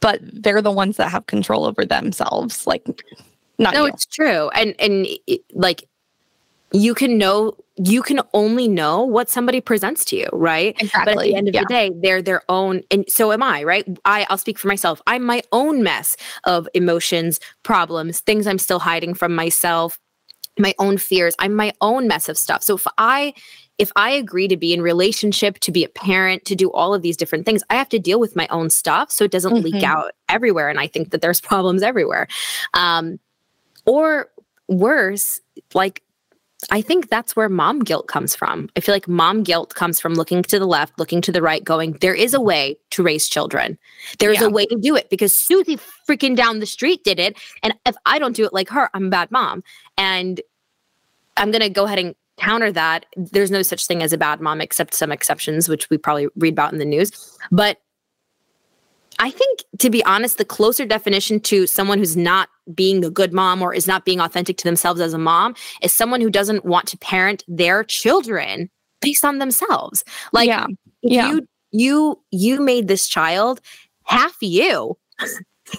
but 0.00 0.20
they're 0.22 0.62
the 0.62 0.72
ones 0.72 0.96
that 0.96 1.10
have 1.10 1.26
control 1.26 1.64
over 1.64 1.84
themselves. 1.84 2.66
Like, 2.66 2.86
not 3.58 3.74
no, 3.74 3.86
you. 3.86 3.92
it's 3.92 4.06
true, 4.06 4.48
and 4.50 4.74
and 4.78 5.06
it, 5.26 5.42
like 5.52 5.88
you 6.72 6.94
can 6.94 7.16
know 7.16 7.56
you 7.76 8.02
can 8.02 8.20
only 8.34 8.68
know 8.68 9.02
what 9.02 9.30
somebody 9.30 9.60
presents 9.60 10.04
to 10.04 10.16
you 10.16 10.28
right 10.32 10.76
exactly 10.80 11.14
but 11.14 11.20
at 11.20 11.24
the 11.24 11.34
end 11.34 11.48
of 11.48 11.54
yeah. 11.54 11.60
the 11.62 11.66
day 11.66 11.90
they're 12.02 12.20
their 12.20 12.42
own 12.48 12.82
and 12.90 13.04
so 13.08 13.32
am 13.32 13.42
i 13.42 13.62
right 13.62 13.86
i 14.04 14.26
i'll 14.28 14.38
speak 14.38 14.58
for 14.58 14.68
myself 14.68 15.00
i'm 15.06 15.24
my 15.24 15.42
own 15.52 15.82
mess 15.82 16.16
of 16.44 16.68
emotions 16.74 17.40
problems 17.62 18.20
things 18.20 18.46
i'm 18.46 18.58
still 18.58 18.80
hiding 18.80 19.14
from 19.14 19.34
myself 19.34 19.98
my 20.58 20.74
own 20.78 20.98
fears 20.98 21.34
i'm 21.38 21.54
my 21.54 21.72
own 21.80 22.06
mess 22.06 22.28
of 22.28 22.36
stuff 22.36 22.62
so 22.62 22.74
if 22.74 22.86
i 22.98 23.32
if 23.78 23.92
I 23.94 24.10
agree 24.10 24.48
to 24.48 24.56
be 24.56 24.74
in 24.74 24.82
relationship, 24.82 25.60
to 25.60 25.70
be 25.70 25.84
a 25.84 25.88
parent, 25.88 26.44
to 26.46 26.56
do 26.56 26.70
all 26.72 26.94
of 26.94 27.02
these 27.02 27.16
different 27.16 27.46
things, 27.46 27.62
I 27.70 27.76
have 27.76 27.88
to 27.90 27.98
deal 27.98 28.18
with 28.18 28.34
my 28.34 28.48
own 28.48 28.70
stuff 28.70 29.10
so 29.10 29.24
it 29.24 29.30
doesn't 29.30 29.52
mm-hmm. 29.52 29.76
leak 29.76 29.84
out 29.84 30.12
everywhere. 30.28 30.68
And 30.68 30.80
I 30.80 30.88
think 30.88 31.10
that 31.10 31.22
there's 31.22 31.40
problems 31.48 31.82
everywhere. 31.82 32.26
Um, 32.74 33.20
or 33.86 34.30
worse, 34.66 35.40
like 35.74 36.02
I 36.70 36.82
think 36.82 37.08
that's 37.08 37.36
where 37.36 37.48
mom 37.48 37.80
guilt 37.80 38.08
comes 38.08 38.34
from. 38.34 38.68
I 38.76 38.80
feel 38.80 38.94
like 38.94 39.06
mom 39.06 39.44
guilt 39.44 39.74
comes 39.74 40.00
from 40.00 40.14
looking 40.14 40.42
to 40.42 40.58
the 40.58 40.66
left, 40.66 40.98
looking 40.98 41.20
to 41.22 41.32
the 41.32 41.40
right, 41.40 41.62
going, 41.62 41.92
there 42.00 42.14
is 42.14 42.34
a 42.34 42.40
way 42.40 42.76
to 42.90 43.02
raise 43.02 43.28
children. 43.28 43.78
There 44.18 44.32
is 44.32 44.40
yeah. 44.40 44.48
a 44.48 44.50
way 44.50 44.66
to 44.66 44.76
do 44.76 44.96
it 44.96 45.08
because 45.08 45.32
Susie 45.32 45.78
freaking 46.08 46.34
down 46.34 46.58
the 46.58 46.66
street 46.66 47.04
did 47.04 47.20
it. 47.20 47.36
And 47.62 47.74
if 47.86 47.94
I 48.06 48.18
don't 48.18 48.34
do 48.34 48.44
it 48.44 48.52
like 48.52 48.68
her, 48.70 48.90
I'm 48.92 49.06
a 49.06 49.10
bad 49.10 49.30
mom. 49.30 49.62
And 49.96 50.40
I'm 51.36 51.52
going 51.52 51.62
to 51.62 51.70
go 51.70 51.84
ahead 51.84 52.00
and 52.00 52.16
counter 52.38 52.72
that, 52.72 53.06
there's 53.16 53.50
no 53.50 53.62
such 53.62 53.86
thing 53.86 54.02
as 54.02 54.12
a 54.12 54.18
bad 54.18 54.40
mom, 54.40 54.60
except 54.60 54.94
some 54.94 55.12
exceptions, 55.12 55.68
which 55.68 55.90
we 55.90 55.98
probably 55.98 56.28
read 56.36 56.54
about 56.54 56.72
in 56.72 56.78
the 56.78 56.84
news. 56.84 57.36
But 57.50 57.80
I 59.18 59.30
think, 59.30 59.64
to 59.78 59.90
be 59.90 60.04
honest, 60.04 60.38
the 60.38 60.44
closer 60.44 60.86
definition 60.86 61.40
to 61.40 61.66
someone 61.66 61.98
who's 61.98 62.16
not 62.16 62.48
being 62.74 63.04
a 63.04 63.10
good 63.10 63.32
mom 63.32 63.62
or 63.62 63.74
is 63.74 63.86
not 63.86 64.04
being 64.04 64.20
authentic 64.20 64.56
to 64.58 64.64
themselves 64.64 65.00
as 65.00 65.12
a 65.12 65.18
mom 65.18 65.54
is 65.82 65.92
someone 65.92 66.20
who 66.20 66.30
doesn't 66.30 66.64
want 66.64 66.86
to 66.88 66.98
parent 66.98 67.44
their 67.48 67.84
children 67.84 68.70
based 69.00 69.24
on 69.24 69.38
themselves. 69.38 70.04
Like, 70.32 70.48
yeah. 70.48 70.66
yeah. 71.02 71.30
you 71.30 71.46
you 71.70 72.20
you 72.30 72.60
made 72.60 72.88
this 72.88 73.06
child 73.06 73.60
half 74.04 74.36
you 74.40 74.96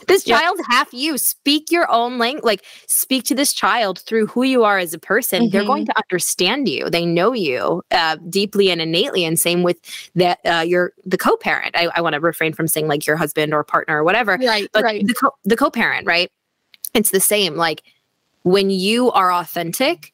this 0.08 0.24
child's 0.24 0.62
half 0.70 0.94
you. 0.94 1.18
Speak 1.18 1.72
your 1.72 1.90
own 1.92 2.18
language. 2.18 2.44
Like 2.44 2.66
speak 2.88 3.24
to 3.26 3.36
this 3.36 3.54
child 3.54 4.00
through 4.00 4.28
who 4.28 4.44
you 4.44 4.64
are 4.64 4.78
as 4.78 4.94
a 4.94 5.00
person. 5.00 5.44
Mm-hmm. 5.44 5.52
They're 5.52 5.66
going 5.66 5.84
mm-hmm. 5.84 5.92
to 5.92 6.04
understand 6.12 6.70
you. 6.70 6.90
They 6.90 7.06
know 7.06 7.34
you 7.34 7.82
uh, 7.92 8.18
deeply 8.30 8.70
and 8.72 8.82
innately. 8.82 9.26
And 9.26 9.40
same 9.40 9.64
with 9.64 9.78
that. 10.16 10.40
Uh, 10.46 10.62
your 10.62 10.94
the 11.06 11.18
co-parent. 11.18 11.76
I, 11.76 11.88
I 11.96 12.02
want 12.02 12.14
to 12.14 12.20
refrain 12.20 12.54
from 12.54 12.68
saying 12.68 12.88
like 12.88 13.06
your 13.06 13.16
husband 13.16 13.54
or 13.54 13.64
partner 13.64 14.00
or 14.00 14.04
whatever. 14.04 14.38
Right. 14.38 14.70
But 14.74 14.84
right. 14.84 15.06
the 15.06 15.14
co- 15.14 15.36
the 15.44 15.58
co-parent. 15.58 16.06
Right. 16.06 16.32
It's 16.94 17.12
the 17.12 17.20
same. 17.20 17.56
Like 17.56 17.84
when 18.44 18.70
you 18.70 19.12
are 19.12 19.32
authentic, 19.32 20.14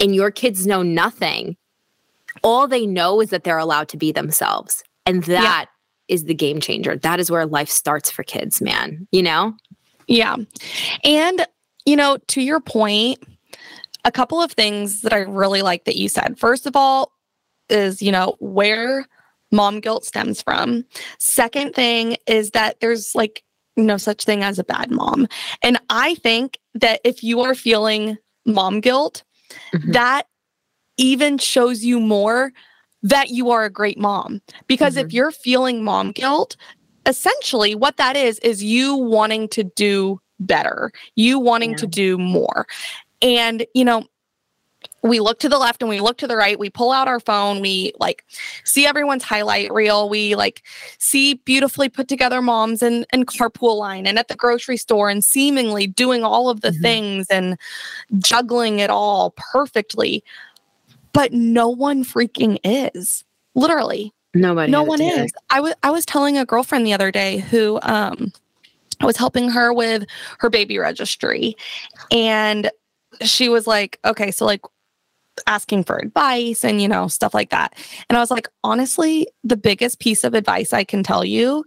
and 0.00 0.14
your 0.14 0.30
kids 0.30 0.66
know 0.66 0.82
nothing. 0.82 1.56
All 2.44 2.68
they 2.68 2.86
know 2.86 3.20
is 3.20 3.30
that 3.30 3.42
they're 3.42 3.58
allowed 3.58 3.88
to 3.88 3.96
be 3.96 4.12
themselves. 4.12 4.84
And 5.06 5.24
that 5.24 5.42
yeah 5.42 5.64
is 6.08 6.24
the 6.24 6.34
game 6.34 6.60
changer. 6.60 6.96
That 6.96 7.20
is 7.20 7.30
where 7.30 7.46
life 7.46 7.68
starts 7.68 8.10
for 8.10 8.22
kids, 8.22 8.60
man. 8.60 9.06
You 9.12 9.22
know? 9.22 9.54
Yeah. 10.06 10.36
And, 11.04 11.46
you 11.84 11.96
know, 11.96 12.16
to 12.28 12.40
your 12.40 12.60
point, 12.60 13.22
a 14.04 14.10
couple 14.10 14.40
of 14.40 14.52
things 14.52 15.02
that 15.02 15.12
I 15.12 15.18
really 15.18 15.62
like 15.62 15.84
that 15.84 15.96
you 15.96 16.08
said. 16.08 16.38
First 16.38 16.66
of 16.66 16.74
all, 16.74 17.12
is, 17.68 18.00
you 18.00 18.10
know, 18.10 18.36
where 18.38 19.06
mom 19.52 19.80
guilt 19.80 20.06
stems 20.06 20.40
from. 20.40 20.84
Second 21.18 21.74
thing 21.74 22.16
is 22.26 22.52
that 22.52 22.80
there's 22.80 23.14
like 23.14 23.42
no 23.78 23.96
such 23.96 24.24
thing 24.24 24.42
as 24.42 24.58
a 24.58 24.64
bad 24.64 24.90
mom. 24.90 25.26
And 25.62 25.78
I 25.88 26.16
think 26.16 26.58
that 26.74 27.00
if 27.04 27.22
you 27.22 27.40
are 27.40 27.54
feeling 27.54 28.18
mom 28.44 28.80
guilt, 28.80 29.22
mm-hmm. 29.72 29.92
that 29.92 30.26
even 30.96 31.38
shows 31.38 31.84
you 31.84 32.00
more 32.00 32.52
that 33.02 33.30
you 33.30 33.50
are 33.50 33.64
a 33.64 33.70
great 33.70 33.98
mom. 33.98 34.42
Because 34.66 34.96
mm-hmm. 34.96 35.06
if 35.06 35.12
you're 35.12 35.30
feeling 35.30 35.84
mom 35.84 36.12
guilt, 36.12 36.56
essentially 37.06 37.74
what 37.74 37.96
that 37.96 38.16
is, 38.16 38.38
is 38.40 38.62
you 38.62 38.94
wanting 38.94 39.48
to 39.48 39.64
do 39.64 40.20
better, 40.40 40.92
you 41.14 41.38
wanting 41.38 41.70
yeah. 41.70 41.76
to 41.76 41.86
do 41.86 42.18
more. 42.18 42.66
And, 43.22 43.66
you 43.74 43.84
know, 43.84 44.04
we 45.02 45.20
look 45.20 45.38
to 45.38 45.48
the 45.48 45.58
left 45.58 45.80
and 45.80 45.88
we 45.88 46.00
look 46.00 46.18
to 46.18 46.26
the 46.26 46.36
right 46.36 46.58
we 46.58 46.68
pull 46.68 46.90
out 46.90 47.06
our 47.06 47.20
phone 47.20 47.60
we 47.60 47.92
like 48.00 48.24
see 48.64 48.84
everyone's 48.84 49.22
highlight 49.22 49.72
reel 49.72 50.08
we 50.08 50.34
like 50.34 50.62
see 50.98 51.34
beautifully 51.34 51.88
put 51.88 52.08
together 52.08 52.42
moms 52.42 52.82
and 52.82 53.06
and 53.12 53.26
carpool 53.28 53.78
line 53.78 54.06
and 54.06 54.18
at 54.18 54.28
the 54.28 54.34
grocery 54.34 54.76
store 54.76 55.08
and 55.08 55.24
seemingly 55.24 55.86
doing 55.86 56.24
all 56.24 56.48
of 56.48 56.62
the 56.62 56.70
mm-hmm. 56.70 56.82
things 56.82 57.26
and 57.30 57.56
juggling 58.18 58.80
it 58.80 58.90
all 58.90 59.34
perfectly 59.36 60.24
but 61.12 61.32
no 61.32 61.68
one 61.68 62.04
freaking 62.04 62.58
is. 62.64 63.24
Literally. 63.54 64.12
Nobody. 64.34 64.70
No 64.70 64.84
one 64.84 65.00
is. 65.00 65.32
I 65.50 65.60
was 65.60 65.74
I 65.82 65.90
was 65.90 66.06
telling 66.06 66.38
a 66.38 66.44
girlfriend 66.44 66.86
the 66.86 66.92
other 66.92 67.10
day 67.10 67.38
who 67.38 67.80
um 67.82 68.32
I 69.00 69.06
was 69.06 69.16
helping 69.16 69.50
her 69.50 69.72
with 69.72 70.04
her 70.38 70.50
baby 70.50 70.78
registry. 70.78 71.56
And 72.10 72.70
she 73.22 73.48
was 73.48 73.66
like, 73.66 73.98
okay, 74.04 74.30
so 74.30 74.44
like 74.44 74.60
asking 75.46 75.84
for 75.84 75.96
advice 75.98 76.64
and, 76.64 76.80
you 76.82 76.88
know, 76.88 77.08
stuff 77.08 77.34
like 77.34 77.50
that. 77.50 77.74
And 78.08 78.16
I 78.16 78.20
was 78.20 78.30
like, 78.30 78.48
honestly, 78.64 79.28
the 79.44 79.56
biggest 79.56 80.00
piece 80.00 80.24
of 80.24 80.34
advice 80.34 80.72
I 80.72 80.84
can 80.84 81.02
tell 81.02 81.24
you 81.24 81.64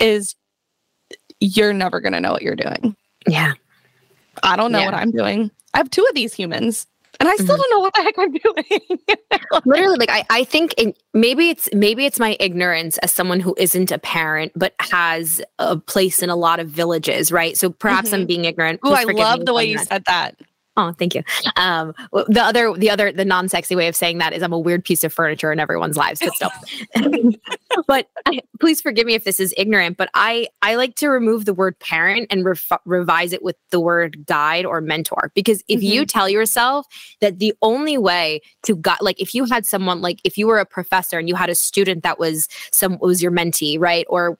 is 0.00 0.34
you're 1.40 1.72
never 1.72 2.00
going 2.00 2.12
to 2.12 2.20
know 2.20 2.32
what 2.32 2.42
you're 2.42 2.56
doing. 2.56 2.96
Yeah. 3.26 3.52
I 4.42 4.56
don't 4.56 4.72
know 4.72 4.80
Yeah. 4.80 4.86
what 4.86 4.94
I'm 4.94 5.10
doing. 5.10 5.50
I 5.74 5.78
have 5.78 5.90
two 5.90 6.04
of 6.08 6.14
these 6.14 6.32
humans 6.34 6.86
and 7.20 7.28
I 7.28 7.34
still 7.36 7.56
Mhm. 7.56 7.60
don't 7.60 7.70
know 7.70 7.80
what 7.80 7.94
the 7.94 8.02
heck 8.02 8.18
I'm 8.18 8.32
doing. 8.32 9.60
literally 9.66 9.96
like 9.98 10.10
i, 10.10 10.24
I 10.30 10.44
think 10.44 10.74
in, 10.74 10.94
maybe 11.12 11.48
it's 11.48 11.68
maybe 11.72 12.06
it's 12.06 12.18
my 12.18 12.36
ignorance 12.40 12.98
as 12.98 13.12
someone 13.12 13.38
who 13.40 13.54
isn't 13.58 13.92
a 13.92 13.98
parent 13.98 14.50
but 14.56 14.74
has 14.80 15.40
a 15.60 15.76
place 15.76 16.22
in 16.22 16.30
a 16.30 16.34
lot 16.36 16.58
of 16.60 16.68
villages 16.68 17.30
right 17.30 17.56
so 17.56 17.70
perhaps 17.70 18.12
i'm 18.12 18.26
being 18.26 18.44
ignorant 18.44 18.80
Oh, 18.82 18.92
I 18.92 19.04
love 19.04 19.44
the 19.46 19.54
way 19.54 19.64
you 19.64 19.76
not. 19.76 19.86
said 19.86 20.04
that. 20.06 20.36
Oh 20.76 20.92
thank 20.92 21.14
you. 21.14 21.22
Um 21.56 21.94
the 22.28 22.42
other 22.42 22.74
the 22.76 22.90
other 22.90 23.12
the 23.12 23.24
non-sexy 23.24 23.76
way 23.76 23.88
of 23.88 23.96
saying 23.96 24.18
that 24.18 24.32
is 24.32 24.42
i'm 24.42 24.52
a 24.52 24.58
weird 24.58 24.84
piece 24.84 25.04
of 25.04 25.12
furniture 25.12 25.52
in 25.52 25.60
everyone's 25.60 25.96
lives 25.96 26.20
but 26.20 26.34
still. 26.34 26.50
But 27.88 28.06
I, 28.24 28.40
please 28.60 28.80
forgive 28.80 29.04
me 29.04 29.14
if 29.14 29.24
this 29.24 29.40
is 29.40 29.52
ignorant 29.56 29.96
but 29.96 30.08
i 30.14 30.46
i 30.62 30.76
like 30.76 30.94
to 30.96 31.08
remove 31.08 31.44
the 31.44 31.54
word 31.54 31.78
parent 31.80 32.28
and 32.30 32.44
ref- 32.44 32.70
revise 32.84 33.32
it 33.32 33.42
with 33.42 33.56
the 33.70 33.80
word 33.80 34.24
guide 34.26 34.64
or 34.64 34.80
mentor 34.80 35.32
because 35.34 35.62
if 35.68 35.82
you 35.82 36.06
tell 36.06 36.28
yourself 36.28 36.86
that 37.20 37.40
the 37.40 37.52
only 37.62 37.98
way 37.98 38.40
to 38.62 38.76
guide 38.76 38.98
like 39.00 39.20
if 39.20 39.34
you 39.34 39.44
had 39.44 39.66
someone 39.66 40.00
like 40.00 40.20
if 40.24 40.38
you 40.38 40.46
were 40.46 40.58
a 40.58 40.66
professor 40.66 41.18
and 41.18 41.28
you 41.28 41.34
had 41.34 41.50
a 41.50 41.54
student 41.54 42.04
that 42.04 42.18
was 42.18 42.48
some 42.70 42.96
was 43.00 43.22
your 43.22 43.32
mentee 43.32 43.78
right 43.78 44.06
or 44.08 44.38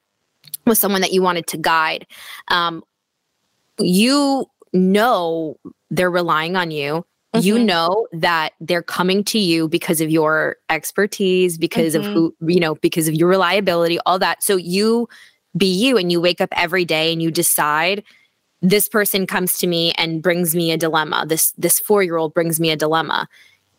was 0.66 0.78
someone 0.78 1.00
that 1.00 1.12
you 1.12 1.22
wanted 1.22 1.46
to 1.46 1.56
guide 1.56 2.06
um 2.48 2.82
you 3.78 4.46
know 4.72 5.56
they're 5.94 6.10
relying 6.10 6.56
on 6.56 6.70
you. 6.70 7.04
You 7.40 7.56
Mhm. 7.56 7.64
know 7.64 8.06
that 8.12 8.52
they're 8.60 8.82
coming 8.82 9.24
to 9.24 9.38
you 9.38 9.68
because 9.68 10.00
of 10.00 10.08
your 10.10 10.56
expertise 10.70 11.58
because 11.58 11.94
Mhm. 11.94 11.98
of 11.98 12.04
who 12.06 12.34
you 12.46 12.60
know 12.60 12.76
because 12.76 13.08
of 13.08 13.14
your 13.14 13.28
reliability 13.28 13.98
all 14.06 14.18
that. 14.20 14.42
So 14.42 14.56
you 14.56 15.08
be 15.56 15.66
you 15.66 15.96
and 15.96 16.12
you 16.12 16.20
wake 16.20 16.40
up 16.40 16.50
every 16.52 16.84
day 16.84 17.12
and 17.12 17.20
you 17.22 17.30
decide 17.30 18.02
this 18.62 18.88
person 18.88 19.26
comes 19.26 19.58
to 19.58 19.66
me 19.66 19.92
and 19.98 20.22
brings 20.22 20.54
me 20.54 20.70
a 20.72 20.76
dilemma. 20.76 21.24
This 21.26 21.52
this 21.58 21.80
4-year-old 21.80 22.34
brings 22.34 22.60
me 22.60 22.70
a 22.70 22.76
dilemma. 22.76 23.28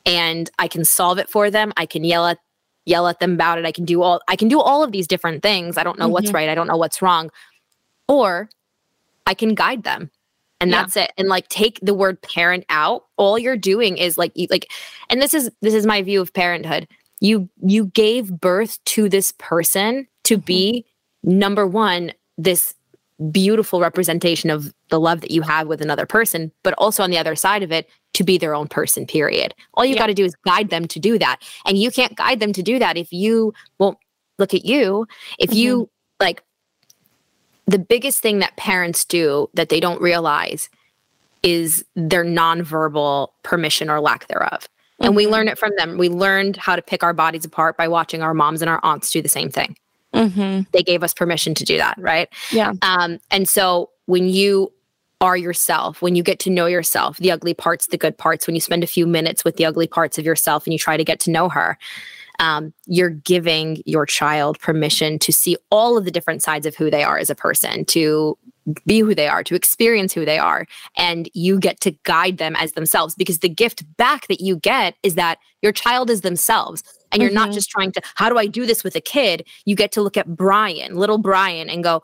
And 0.05 0.51
I 0.59 0.67
can 0.67 0.85
solve 0.85 1.17
it 1.17 1.29
for 1.29 1.49
them. 1.49 1.73
I 1.77 1.85
can 1.85 2.03
yell 2.03 2.27
at 2.27 2.37
yell 2.85 3.07
at 3.07 3.19
them 3.19 3.33
about 3.33 3.57
it. 3.57 3.65
I 3.65 3.71
can 3.71 3.85
do 3.85 4.01
all 4.03 4.21
I 4.27 4.35
can 4.35 4.47
do 4.49 4.59
all 4.59 4.83
of 4.83 4.91
these 4.91 5.07
different 5.07 5.41
things. 5.41 5.77
I 5.77 5.83
don't 5.83 5.97
know 5.97 6.07
what's 6.09 6.29
Mhm. 6.31 6.35
right. 6.35 6.49
I 6.49 6.55
don't 6.55 6.67
know 6.67 6.77
what's 6.77 7.01
wrong. 7.01 7.31
Or 8.07 8.49
I 9.25 9.33
can 9.33 9.55
guide 9.55 9.83
them 9.83 10.11
and 10.59 10.71
Yeah. 10.71 10.81
that's 10.81 10.97
it. 10.97 11.11
And 11.17 11.27
like 11.27 11.47
take 11.49 11.79
the 11.81 11.93
word 11.93 12.21
parent 12.21 12.65
out. 12.69 13.05
All 13.17 13.37
you're 13.37 13.57
doing 13.57 13.97
is 13.97 14.17
like 14.17 14.31
you, 14.35 14.47
like 14.49 14.69
and 15.09 15.21
this 15.21 15.33
is 15.33 15.51
this 15.61 15.73
is 15.73 15.85
my 15.85 16.01
view 16.01 16.21
of 16.21 16.33
parenthood. 16.33 16.87
You 17.19 17.49
you 17.65 17.87
gave 17.87 18.31
birth 18.39 18.83
to 18.85 19.09
this 19.09 19.33
person 19.37 20.07
to 20.25 20.37
mm-hmm. 20.37 20.45
be 20.45 20.85
number 21.23 21.65
1 21.65 22.13
this 22.37 22.75
beautiful 23.31 23.79
representation 23.79 24.49
of 24.49 24.73
the 24.89 24.99
love 24.99 25.21
that 25.21 25.31
you 25.31 25.41
have 25.41 25.67
with 25.67 25.81
another 25.81 26.05
person 26.05 26.51
but 26.63 26.73
also 26.77 27.01
on 27.01 27.09
the 27.09 27.17
other 27.17 27.33
side 27.33 27.63
of 27.63 27.71
it 27.71 27.89
to 28.15 28.23
be 28.23 28.37
their 28.37 28.55
own 28.55 28.67
person 28.67 29.05
period. 29.05 29.53
All 29.73 29.85
you 29.85 29.93
Yeah. 29.93 29.99
got 29.99 30.07
to 30.07 30.13
do 30.13 30.25
is 30.25 30.35
guide 30.45 30.69
them 30.69 30.87
to 30.87 30.99
do 30.99 31.19
that. 31.19 31.41
And 31.65 31.77
you 31.77 31.91
can't 31.91 32.15
guide 32.15 32.39
them 32.39 32.53
to 32.53 32.63
do 32.63 32.79
that 32.79 32.97
if 32.97 33.11
you 33.11 33.53
won't 33.77 33.97
look 34.39 34.53
at 34.53 34.65
you. 34.65 35.05
If 35.37 35.53
you 35.53 35.83
mm-hmm. 35.83 36.23
like 36.25 36.43
the 37.67 37.79
biggest 37.79 38.21
thing 38.21 38.39
that 38.39 38.55
parents 38.57 39.05
do 39.05 39.49
that 39.53 39.69
they 39.69 39.79
don't 39.79 40.01
realize 40.01 40.69
is 41.43 41.85
their 41.95 42.23
nonverbal 42.25 43.29
permission 43.43 43.89
or 43.89 43.99
lack 43.99 44.27
thereof. 44.27 44.67
And 44.99 45.15
we 45.15 45.25
Mhm. 45.25 45.31
learn 45.31 45.47
it 45.47 45.57
from 45.57 45.71
them. 45.77 45.97
We 45.97 46.09
learned 46.09 46.57
how 46.57 46.75
to 46.75 46.81
pick 46.81 47.03
our 47.03 47.13
bodies 47.13 47.45
apart 47.45 47.77
by 47.77 47.87
watching 47.87 48.21
our 48.21 48.33
moms 48.33 48.61
and 48.61 48.69
our 48.69 48.79
aunts 48.83 49.11
do 49.11 49.21
the 49.21 49.29
same 49.29 49.49
thing. 49.49 49.75
Mhm. 50.13 50.65
They 50.71 50.81
gave 50.81 51.03
us 51.03 51.13
permission 51.13 51.53
to 51.55 51.65
do 51.65 51.77
that, 51.77 51.95
right? 51.97 52.29
Yeah. 52.51 52.73
Um, 52.81 53.19
and 53.29 53.47
so 53.49 53.89
when 54.05 54.29
you 54.29 54.71
are 55.21 55.35
yourself, 55.37 56.01
when 56.01 56.15
you 56.15 56.23
get 56.23 56.39
to 56.39 56.49
know 56.49 56.65
yourself, 56.65 57.17
the 57.17 57.31
ugly 57.31 57.53
parts, 57.53 57.87
the 57.87 57.97
good 57.97 58.17
parts, 58.17 58.47
when 58.47 58.55
you 58.55 58.61
spend 58.61 58.83
a 58.83 58.87
few 58.87 59.05
minutes 59.05 59.43
with 59.43 59.57
the 59.57 59.65
ugly 59.65 59.87
parts 59.87 60.17
of 60.17 60.25
yourself 60.25 60.65
and 60.65 60.73
you 60.73 60.79
try 60.79 60.97
to 60.97 61.03
get 61.03 61.19
to 61.21 61.31
know 61.31 61.49
her, 61.49 61.77
um, 62.39 62.73
you're 62.85 63.09
giving 63.09 63.81
your 63.85 64.05
child 64.05 64.59
permission 64.59 65.19
to 65.19 65.31
see 65.31 65.57
all 65.69 65.97
of 65.97 66.05
the 66.05 66.11
different 66.11 66.43
sides 66.43 66.65
of 66.65 66.75
who 66.75 66.89
they 66.89 67.03
are 67.03 67.17
as 67.17 67.29
a 67.29 67.35
person, 67.35 67.85
to 67.85 68.37
be 68.85 68.99
who 68.99 69.13
they 69.13 69.27
are, 69.27 69.43
to 69.43 69.53
experience 69.53 70.11
who 70.13 70.25
they 70.25 70.39
are. 70.39 70.65
And 70.97 71.29
you 71.33 71.59
get 71.59 71.79
to 71.81 71.91
guide 72.03 72.37
them 72.39 72.55
as 72.55 72.71
themselves 72.71 73.13
because 73.13 73.39
the 73.39 73.49
gift 73.49 73.83
back 73.97 74.27
that 74.27 74.41
you 74.41 74.55
get 74.57 74.95
is 75.03 75.15
that 75.15 75.37
your 75.61 75.71
child 75.71 76.09
is 76.09 76.21
themselves. 76.21 76.83
And 77.11 77.21
you're 77.21 77.31
not 77.31 77.49
Mhm. 77.49 77.53
just 77.53 77.69
trying 77.69 77.91
to, 77.93 78.01
how 78.15 78.27
do 78.27 78.37
I 78.37 78.47
do 78.47 78.65
this 78.65 78.83
with 78.83 78.95
a 78.95 79.01
kid? 79.01 79.47
You 79.65 79.75
get 79.75 79.91
to 79.93 80.01
look 80.01 80.17
at 80.17 80.35
Brian, 80.35 80.95
little 80.95 81.19
Brian, 81.19 81.69
and 81.69 81.83
go, 81.83 82.01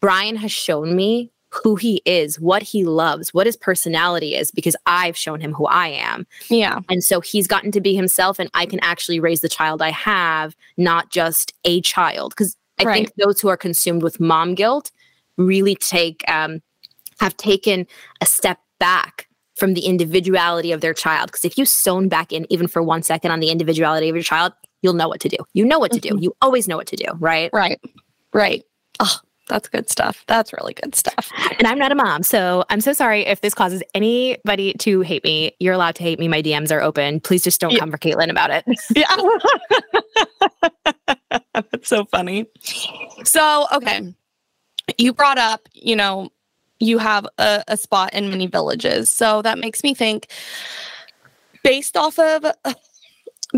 Brian 0.00 0.36
has 0.36 0.50
shown 0.50 0.96
me 0.96 1.30
who 1.50 1.76
he 1.76 2.02
is, 2.04 2.38
what 2.38 2.62
he 2.62 2.84
loves, 2.84 3.32
what 3.32 3.46
his 3.46 3.56
personality 3.56 4.34
is, 4.34 4.50
because 4.50 4.76
I've 4.86 5.16
shown 5.16 5.40
him 5.40 5.52
who 5.52 5.66
I 5.66 5.88
am. 5.88 6.26
Yeah. 6.50 6.80
And 6.90 7.02
so 7.02 7.20
he's 7.20 7.46
gotten 7.46 7.72
to 7.72 7.80
be 7.80 7.94
himself, 7.94 8.38
and 8.38 8.50
I 8.54 8.66
can 8.66 8.80
actually 8.80 9.18
raise 9.20 9.40
the 9.40 9.48
child 9.48 9.80
I 9.80 9.90
have, 9.90 10.54
not 10.76 11.10
just 11.10 11.52
a 11.64 11.80
child. 11.80 12.32
Because 12.36 12.56
I 12.78 12.84
Right. 12.84 12.94
think 12.94 13.12
those 13.16 13.40
who 13.40 13.48
are 13.48 13.56
consumed 13.56 14.02
with 14.02 14.20
mom 14.20 14.54
guilt 14.54 14.90
really 15.36 15.74
take 15.74 16.22
um, 16.28 16.60
have 17.20 17.36
taken 17.36 17.86
a 18.20 18.26
step 18.26 18.58
back 18.78 19.26
from 19.56 19.74
the 19.74 19.80
individuality 19.86 20.70
of 20.70 20.80
their 20.80 20.94
child. 20.94 21.28
Because 21.28 21.44
if 21.44 21.58
you 21.58 21.64
sewn 21.64 22.08
back 22.08 22.32
in 22.32 22.46
even 22.50 22.68
for 22.68 22.82
one 22.82 23.02
second 23.02 23.30
on 23.32 23.40
the 23.40 23.50
individuality 23.50 24.08
of 24.08 24.14
your 24.14 24.22
child, 24.22 24.52
you'll 24.82 24.92
know 24.92 25.08
what 25.08 25.20
to 25.20 25.28
do. 25.28 25.36
You 25.54 25.64
know 25.64 25.78
what 25.80 25.90
to 25.92 25.98
do. 25.98 26.10
Mhm. 26.10 26.22
You 26.22 26.36
always 26.40 26.68
know 26.68 26.76
what 26.76 26.86
to 26.88 26.96
do, 26.96 27.06
right? 27.18 27.50
Right. 27.52 27.80
Right. 28.32 28.62
Oh, 29.00 29.18
that's 29.48 29.68
good 29.68 29.88
stuff. 29.90 30.24
That's 30.26 30.52
really 30.52 30.74
good 30.74 30.94
stuff. 30.94 31.30
And 31.58 31.66
I'm 31.66 31.78
not 31.78 31.92
a 31.92 31.94
mom, 31.94 32.22
so 32.22 32.64
I'm 32.70 32.80
so 32.80 32.92
sorry 32.92 33.26
if 33.26 33.40
this 33.40 33.54
causes 33.54 33.82
anybody 33.94 34.74
to 34.74 35.00
hate 35.00 35.24
me. 35.24 35.52
You're 35.58 35.74
allowed 35.74 35.94
to 35.96 36.02
hate 36.02 36.18
me. 36.18 36.28
My 36.28 36.42
DMs 36.42 36.70
are 36.70 36.80
open. 36.80 37.20
Please 37.20 37.42
just 37.42 37.60
don't 37.60 37.72
Yeah. 37.72 37.78
come 37.80 37.90
for 37.90 37.98
Caitlin 37.98 38.30
about 38.30 38.50
it. 38.50 38.64
Yeah. 38.94 39.06
That's 41.54 41.88
so 41.88 42.04
funny. 42.06 42.46
So, 43.24 43.66
okay. 43.72 44.14
You 44.96 45.12
brought 45.12 45.38
up, 45.38 45.68
you 45.74 45.96
know, 45.96 46.30
you 46.80 46.98
have 46.98 47.26
a, 47.38 47.62
a 47.68 47.76
spot 47.76 48.14
in 48.14 48.30
many 48.30 48.46
villages. 48.46 49.10
So 49.10 49.42
that 49.42 49.58
makes 49.58 49.82
me 49.82 49.94
think 49.94 50.28
based 51.64 51.96
off 51.96 52.18
of 52.18 52.46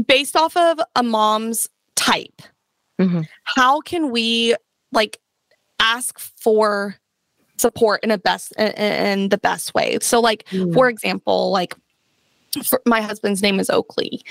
based 0.06 0.36
off 0.36 0.56
of 0.56 0.80
a 0.96 1.02
mom's 1.02 1.68
type, 1.96 2.42
Mhm. 3.00 3.26
how 3.44 3.80
can 3.80 4.10
we 4.10 4.54
like 4.92 5.18
ask 5.80 6.18
for 6.18 6.96
support 7.56 8.02
in 8.04 8.10
a 8.10 8.18
best 8.18 8.52
in, 8.52 9.28
the 9.28 9.38
best 9.38 9.74
way? 9.74 9.98
So 10.00 10.20
like 10.20 10.46
for 10.72 10.88
example, 10.88 11.50
like 11.50 11.74
for, 12.64 12.80
my 12.86 13.00
husband's 13.00 13.42
name 13.42 13.60
is 13.60 13.70
Oakley. 13.70 14.22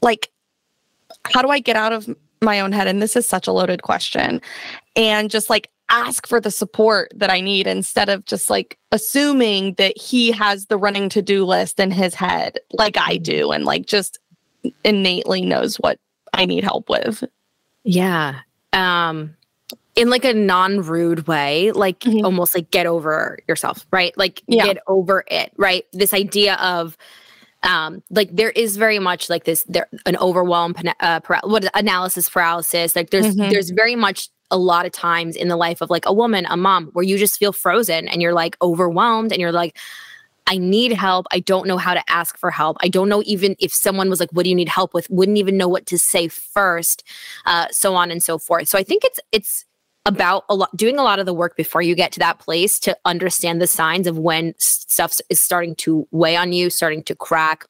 Like, 0.00 0.30
how 1.24 1.42
do 1.42 1.48
I 1.48 1.60
get 1.60 1.76
out 1.76 1.92
of 1.92 2.08
my 2.40 2.60
own 2.60 2.72
head? 2.72 2.88
And 2.88 3.00
this 3.00 3.16
is 3.16 3.26
such 3.26 3.46
a 3.46 3.52
loaded 3.52 3.82
question. 3.82 4.40
And 4.96 5.30
just 5.30 5.48
like 5.48 5.70
ask 5.88 6.26
for 6.26 6.40
the 6.40 6.50
support 6.50 7.12
that 7.14 7.30
I 7.30 7.40
need 7.40 7.66
instead 7.66 8.08
of 8.08 8.24
just 8.24 8.50
like 8.50 8.78
assuming 8.90 9.74
that 9.74 9.96
he 9.96 10.32
has 10.32 10.66
the 10.66 10.78
running 10.78 11.08
to 11.10 11.22
do 11.22 11.44
list 11.44 11.78
in 11.78 11.90
his 11.90 12.14
head, 12.14 12.58
like 12.72 12.96
I 12.98 13.18
do, 13.18 13.52
and 13.52 13.64
like 13.64 13.86
just 13.86 14.18
innately 14.84 15.42
knows 15.42 15.76
what 15.76 15.98
I 16.32 16.46
need 16.46 16.64
help 16.64 16.88
with. 16.88 17.24
Yeah. 17.84 18.40
Um 18.72 19.36
in 19.96 20.08
like 20.10 20.24
a 20.24 20.32
non-rude 20.34 21.26
way, 21.26 21.70
like 21.72 22.00
Mhm. 22.00 22.24
almost 22.24 22.54
like 22.54 22.70
get 22.70 22.86
over 22.86 23.38
yourself, 23.48 23.86
right? 23.90 24.16
Like 24.16 24.42
Yeah. 24.46 24.64
get 24.64 24.78
over 24.86 25.24
it, 25.28 25.52
right? 25.56 25.84
This 25.92 26.14
idea 26.14 26.54
of 26.56 26.96
um 27.64 28.02
like 28.10 28.34
there 28.34 28.50
is 28.50 28.76
very 28.76 28.98
much 28.98 29.30
like 29.30 29.44
this 29.44 29.64
there 29.68 29.86
an 30.06 30.16
overwhelm 30.16 30.74
uh, 30.98 31.20
para- 31.20 31.40
what 31.44 31.64
analysis 31.76 32.28
paralysis 32.28 32.96
like 32.96 33.10
there's 33.10 33.36
Mhm. 33.36 33.50
there's 33.50 33.70
very 33.70 33.94
much 33.94 34.28
a 34.50 34.56
lot 34.58 34.84
of 34.84 34.90
times 34.90 35.36
in 35.36 35.46
the 35.46 35.54
life 35.56 35.80
of 35.80 35.88
like 35.88 36.04
a 36.04 36.12
woman 36.12 36.44
a 36.50 36.56
mom 36.56 36.86
where 36.92 37.04
you 37.04 37.16
just 37.16 37.38
feel 37.38 37.52
frozen 37.52 38.08
and 38.08 38.20
you're 38.20 38.32
like 38.32 38.56
overwhelmed 38.62 39.30
and 39.30 39.40
you're 39.40 39.52
like 39.52 39.76
I 40.48 40.58
need 40.58 40.92
help. 40.92 41.26
I 41.30 41.38
don't 41.38 41.68
know 41.68 41.78
how 41.78 41.94
to 41.94 42.02
ask 42.10 42.36
for 42.36 42.50
help. 42.50 42.76
I 42.80 42.88
don't 42.88 43.08
know 43.08 43.22
even 43.24 43.54
if 43.60 43.72
someone 43.72 44.10
was 44.10 44.18
like, 44.18 44.30
What 44.32 44.42
do 44.42 44.48
you 44.50 44.56
need 44.56 44.68
help 44.68 44.92
with? 44.92 45.08
Wouldn't 45.08 45.38
even 45.38 45.56
know 45.56 45.68
what 45.68 45.86
to 45.86 45.96
say 45.98 46.26
first, 46.26 47.04
uh, 47.46 47.68
so 47.70 47.94
on 47.94 48.10
and 48.10 48.20
so 48.20 48.38
forth. 48.38 48.66
So 48.68 48.76
I 48.76 48.82
think 48.82 49.04
it's 49.04 49.20
it's 49.30 49.64
about 50.06 50.44
a 50.48 50.54
lot 50.54 50.76
doing 50.76 50.98
a 50.98 51.02
lot 51.02 51.18
of 51.18 51.26
the 51.26 51.34
work 51.34 51.56
before 51.56 51.80
you 51.82 51.94
get 51.94 52.12
to 52.12 52.18
that 52.18 52.38
place 52.38 52.78
to 52.80 52.96
understand 53.04 53.60
the 53.62 53.66
signs 53.66 54.06
of 54.06 54.18
when 54.18 54.54
stuff 54.58 55.18
is 55.30 55.40
starting 55.40 55.74
to 55.76 56.06
weigh 56.10 56.36
on 56.36 56.52
you, 56.52 56.70
starting 56.70 57.02
to 57.04 57.14
crack, 57.14 57.64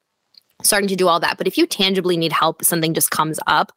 starting 0.62 0.88
to 0.88 0.97
do 0.97 1.09
all 1.09 1.21
that. 1.21 1.37
But 1.37 1.47
if 1.47 1.59
you 1.59 1.66
tangibly 1.66 2.16
need 2.16 2.33
help, 2.33 2.64
something 2.64 2.95
just 2.95 3.11
comes 3.11 3.38
up. 3.47 3.73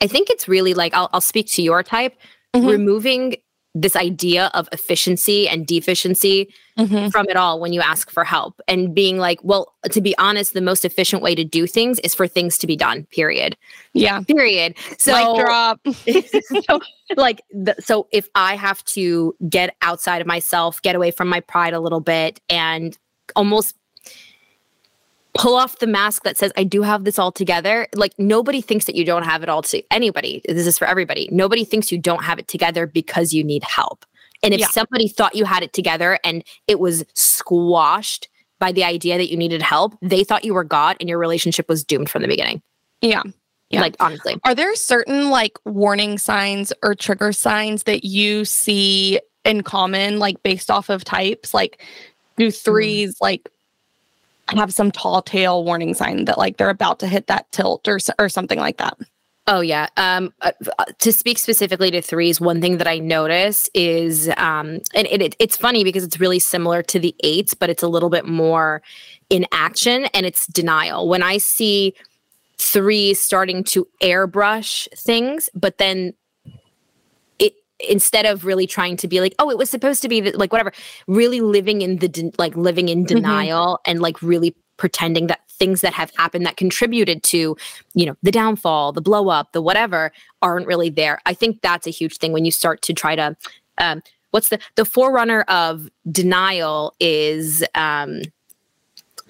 I 0.00 0.06
think 0.06 0.30
it's 0.30 0.46
really 0.48 0.72
like 0.72 0.94
I'll, 0.94 1.10
I'll 1.12 1.20
speak 1.20 1.48
to 1.52 1.62
your 1.62 1.82
type, 1.82 2.16
Mhm. 2.54 2.68
removing 2.70 3.36
this 3.74 3.94
idea 3.94 4.50
of 4.54 4.68
efficiency 4.72 5.48
and 5.48 5.66
deficiency 5.66 6.52
Mhm. 6.78 7.12
from 7.12 7.26
it 7.28 7.36
all 7.36 7.60
when 7.60 7.72
you 7.72 7.80
ask 7.80 8.10
for 8.10 8.24
help 8.24 8.60
and 8.66 8.94
being 8.94 9.18
like, 9.18 9.38
well, 9.44 9.72
to 9.90 10.00
be 10.00 10.16
honest, 10.18 10.54
the 10.54 10.60
most 10.60 10.84
efficient 10.84 11.22
way 11.22 11.34
to 11.34 11.44
do 11.44 11.66
things 11.66 11.98
is 12.00 12.14
for 12.14 12.26
things 12.26 12.58
to 12.58 12.66
be 12.66 12.74
done, 12.74 13.06
period. 13.12 13.56
Yeah. 13.92 14.22
Period. 14.22 14.74
So, 14.98 15.12
Mic 15.34 15.44
drop. 15.46 15.80
so 16.68 16.80
like 17.16 17.42
the, 17.52 17.74
so 17.80 18.06
if 18.12 18.28
i 18.34 18.54
have 18.54 18.84
to 18.84 19.34
get 19.48 19.74
outside 19.82 20.20
of 20.20 20.26
myself 20.28 20.80
get 20.82 20.94
away 20.94 21.10
from 21.10 21.26
my 21.28 21.40
pride 21.40 21.74
a 21.74 21.80
little 21.80 21.98
bit 22.00 22.40
and 22.48 22.96
almost 23.34 23.74
pull 25.34 25.54
off 25.54 25.78
the 25.78 25.86
mask 25.86 26.24
that 26.24 26.36
says 26.36 26.52
i 26.56 26.64
do 26.64 26.82
have 26.82 27.04
this 27.04 27.18
all 27.18 27.32
together 27.32 27.86
like 27.94 28.12
nobody 28.18 28.60
thinks 28.60 28.84
that 28.84 28.94
you 28.94 29.04
don't 29.04 29.22
have 29.22 29.42
it 29.42 29.48
all 29.48 29.62
to 29.62 29.82
anybody 29.90 30.42
this 30.48 30.66
is 30.66 30.78
for 30.78 30.86
everybody 30.86 31.28
nobody 31.32 31.64
thinks 31.64 31.92
you 31.92 31.98
don't 31.98 32.24
have 32.24 32.38
it 32.38 32.48
together 32.48 32.86
because 32.86 33.32
you 33.32 33.44
need 33.44 33.62
help 33.62 34.04
and 34.42 34.54
if 34.54 34.60
Yeah. 34.60 34.68
somebody 34.68 35.08
thought 35.08 35.34
you 35.34 35.44
had 35.44 35.62
it 35.62 35.72
together 35.72 36.18
and 36.24 36.42
it 36.66 36.80
was 36.80 37.04
squashed 37.14 38.28
by 38.58 38.72
the 38.72 38.84
idea 38.84 39.18
that 39.18 39.30
you 39.30 39.36
needed 39.36 39.62
help 39.62 39.94
they 40.02 40.24
thought 40.24 40.44
you 40.44 40.54
were 40.54 40.64
god 40.64 40.96
and 41.00 41.08
your 41.08 41.18
relationship 41.18 41.68
was 41.68 41.84
doomed 41.84 42.10
from 42.10 42.22
the 42.22 42.28
beginning 42.28 42.62
Yeah. 43.00 43.22
Yeah. 43.70 43.82
like 43.82 43.96
honestly 44.00 44.36
Are 44.44 44.54
there 44.54 44.74
certain 44.74 45.30
like 45.30 45.58
warning 45.64 46.18
signs 46.18 46.72
or 46.82 46.94
trigger 46.94 47.32
signs 47.32 47.84
that 47.84 48.04
you 48.04 48.44
see 48.44 49.20
in 49.44 49.62
common, 49.62 50.18
like 50.18 50.42
based 50.42 50.70
off 50.70 50.88
of 50.88 51.04
types? 51.04 51.54
Like, 51.54 51.82
do 52.36 52.46
hmm. 52.46 52.50
threes 52.50 53.16
like 53.20 53.48
have 54.56 54.72
some 54.72 54.90
tall 54.90 55.22
tale 55.22 55.64
warning 55.64 55.94
sign 55.94 56.24
that 56.26 56.38
like 56.38 56.56
they're 56.56 56.70
about 56.70 56.98
to 57.00 57.06
hit 57.06 57.26
that 57.28 57.50
tilt 57.52 57.86
or 57.88 57.98
or 58.18 58.28
something 58.28 58.58
like 58.58 58.78
that? 58.78 58.96
Oh 59.46 59.60
yeah. 59.60 59.88
Um, 59.96 60.32
uh, 60.42 60.52
uh, 60.78 60.84
to 61.00 61.12
speak 61.12 61.36
specifically 61.36 61.90
to 61.90 62.00
threes, 62.00 62.40
one 62.40 62.60
thing 62.60 62.78
that 62.78 62.86
I 62.86 62.98
notice 62.98 63.68
is, 63.74 64.28
um, 64.36 64.80
and 64.94 65.08
it, 65.10 65.20
it, 65.20 65.36
it's 65.40 65.56
funny 65.56 65.82
because 65.82 66.04
it's 66.04 66.20
really 66.20 66.38
similar 66.38 66.82
to 66.84 67.00
the 67.00 67.16
eights, 67.24 67.52
but 67.54 67.68
it's 67.68 67.82
a 67.82 67.88
little 67.88 68.10
bit 68.10 68.26
more 68.26 68.80
in 69.28 69.46
action, 69.50 70.04
and 70.14 70.24
it's 70.24 70.46
denial. 70.46 71.08
When 71.08 71.22
I 71.22 71.38
see 71.38 71.94
threes 72.58 73.20
starting 73.20 73.64
to 73.64 73.88
airbrush 74.00 74.86
things, 74.96 75.50
but 75.54 75.78
then 75.78 76.12
instead 77.88 78.26
of 78.26 78.44
really 78.44 78.66
trying 78.66 78.96
to 78.98 79.08
be 79.08 79.20
like, 79.20 79.34
oh, 79.38 79.50
it 79.50 79.58
was 79.58 79.70
supposed 79.70 80.02
to 80.02 80.08
be 80.08 80.20
th- 80.20 80.34
like 80.36 80.52
whatever, 80.52 80.72
really 81.06 81.40
living 81.40 81.82
in 81.82 81.98
the 81.98 82.08
de- 82.08 82.32
like 82.38 82.56
living 82.56 82.88
in 82.88 83.04
denial 83.04 83.80
and 83.86 84.00
like 84.00 84.20
really 84.22 84.54
pretending 84.76 85.26
that 85.26 85.40
things 85.50 85.82
that 85.82 85.92
have 85.92 86.10
happened 86.16 86.46
that 86.46 86.56
contributed 86.56 87.22
to 87.22 87.54
you 87.92 88.06
know 88.06 88.16
the 88.22 88.32
downfall 88.32 88.92
the 88.92 89.02
blow 89.02 89.28
up 89.28 89.52
the 89.52 89.60
whatever 89.60 90.10
aren't 90.40 90.66
really 90.66 90.88
there. 90.88 91.20
I 91.26 91.34
think 91.34 91.60
that's 91.60 91.86
a 91.86 91.90
huge 91.90 92.16
thing 92.16 92.32
when 92.32 92.44
you 92.46 92.50
start 92.50 92.82
to 92.82 92.94
try 92.94 93.14
to 93.14 93.36
um 93.78 94.02
what's 94.30 94.48
the 94.48 94.58
the 94.76 94.84
forerunner 94.84 95.42
of 95.42 95.88
denial 96.10 96.94
is 96.98 97.62
um 97.74 98.22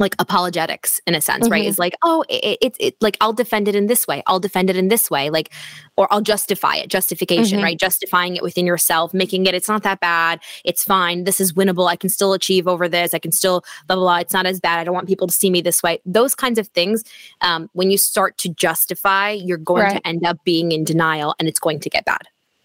like 0.00 0.16
apologetics 0.18 1.00
in 1.06 1.14
a 1.14 1.20
sense 1.20 1.48
right 1.48 1.64
Mhm. 1.64 1.68
is 1.68 1.78
like 1.78 1.94
oh 2.02 2.24
it's 2.28 2.76
it, 2.80 2.86
it 2.88 2.96
like 3.00 3.16
i'll 3.20 3.32
defend 3.32 3.68
it 3.68 3.74
in 3.76 3.86
this 3.86 4.06
way 4.08 4.22
i'll 4.26 4.40
defend 4.40 4.68
it 4.70 4.76
in 4.76 4.88
this 4.88 5.10
way 5.10 5.30
like 5.30 5.52
or 5.96 6.08
i'll 6.10 6.20
justify 6.22 6.74
it 6.76 6.88
justification 6.88 7.60
Mhm. 7.60 7.62
right 7.62 7.78
justifying 7.78 8.34
it 8.34 8.42
within 8.42 8.66
yourself 8.66 9.12
making 9.14 9.46
it 9.46 9.54
it's 9.54 9.68
not 9.68 9.82
that 9.82 10.00
bad 10.00 10.40
it's 10.64 10.82
fine 10.82 11.24
this 11.24 11.38
is 11.40 11.52
winnable 11.52 11.86
i 11.88 11.96
can 11.96 12.08
still 12.10 12.32
achieve 12.32 12.66
over 12.66 12.88
this 12.88 13.12
i 13.14 13.18
can 13.18 13.30
still 13.30 13.60
blah 13.86 13.96
blah 13.96 14.04
blah 14.04 14.18
it's 14.18 14.32
not 14.32 14.46
as 14.46 14.58
bad 14.58 14.78
i 14.80 14.84
don't 14.84 14.94
want 14.94 15.06
people 15.06 15.26
to 15.26 15.34
see 15.34 15.50
me 15.50 15.60
this 15.60 15.82
way 15.82 16.00
those 16.06 16.34
kinds 16.34 16.58
of 16.58 16.66
things 16.68 17.04
um, 17.42 17.68
when 17.74 17.90
you 17.90 17.98
start 17.98 18.36
to 18.38 18.48
justify 18.48 19.30
you're 19.30 19.58
going 19.58 19.82
Right. 19.82 19.96
to 20.02 20.06
end 20.08 20.24
up 20.24 20.38
being 20.44 20.72
in 20.72 20.82
denial 20.84 21.34
and 21.38 21.46
it's 21.46 21.60
going 21.60 21.78
to 21.80 21.90
get 21.90 22.04
bad 22.06 22.22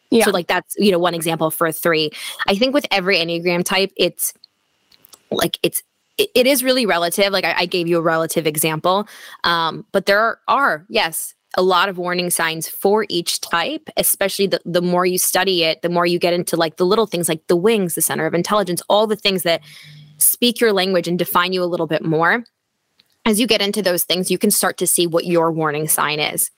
Yeah. 0.10 0.24
so 0.26 0.32
like 0.32 0.48
that's 0.48 0.74
you 0.78 0.92
know 0.92 1.00
one 1.00 1.14
example 1.14 1.52
for 1.52 1.68
a 1.68 1.74
three. 1.74 2.12
I 2.48 2.56
think 2.56 2.74
with 2.74 2.86
every 2.92 3.18
enneagram 3.18 3.66
type, 3.66 3.92
it's 3.98 4.34
like 5.32 5.58
it's 5.64 5.82
it, 6.18 6.30
it 6.36 6.48
is 6.48 6.64
really 6.64 6.86
relative. 6.86 7.32
Like 7.32 7.46
I, 7.46 7.54
I 7.60 7.66
gave 7.66 7.88
you 7.88 7.98
a 7.98 8.02
relative 8.02 8.48
example, 8.48 9.08
um, 9.44 9.86
but 9.92 10.06
there 10.06 10.20
are, 10.20 10.40
are 10.48 10.86
yes 10.90 11.34
a 11.58 11.62
lot 11.62 11.88
of 11.88 11.98
warning 11.98 12.30
signs 12.30 12.68
for 12.68 13.06
each 13.10 13.40
type. 13.42 13.90
Especially 13.98 14.48
the 14.48 14.60
the 14.66 14.82
more 14.82 15.06
you 15.06 15.18
study 15.18 15.64
it, 15.64 15.82
the 15.82 15.90
more 15.90 16.06
you 16.06 16.20
get 16.20 16.34
into 16.34 16.56
like 16.56 16.78
the 16.78 16.86
little 16.86 17.06
things 17.06 17.30
like 17.30 17.46
the 17.48 17.56
wings, 17.56 17.96
the 17.96 18.02
center 18.02 18.26
of 18.26 18.34
intelligence, 18.34 18.82
all 18.90 19.08
the 19.08 19.16
things 19.16 19.44
that 19.44 19.62
speak 20.18 20.60
your 20.60 20.74
language 20.74 21.08
and 21.08 21.20
define 21.20 21.54
you 21.54 21.64
a 21.64 21.66
little 21.66 21.88
bit 21.88 22.04
more. 22.04 22.44
As 23.26 23.40
you 23.40 23.48
get 23.48 23.62
into 23.62 23.82
those 23.82 24.04
things, 24.04 24.30
you 24.30 24.38
can 24.38 24.52
start 24.52 24.78
to 24.78 24.88
see 24.88 25.08
what 25.08 25.26
your 25.26 25.52
warning 25.52 25.88
sign 25.88 26.20
is, 26.20 26.52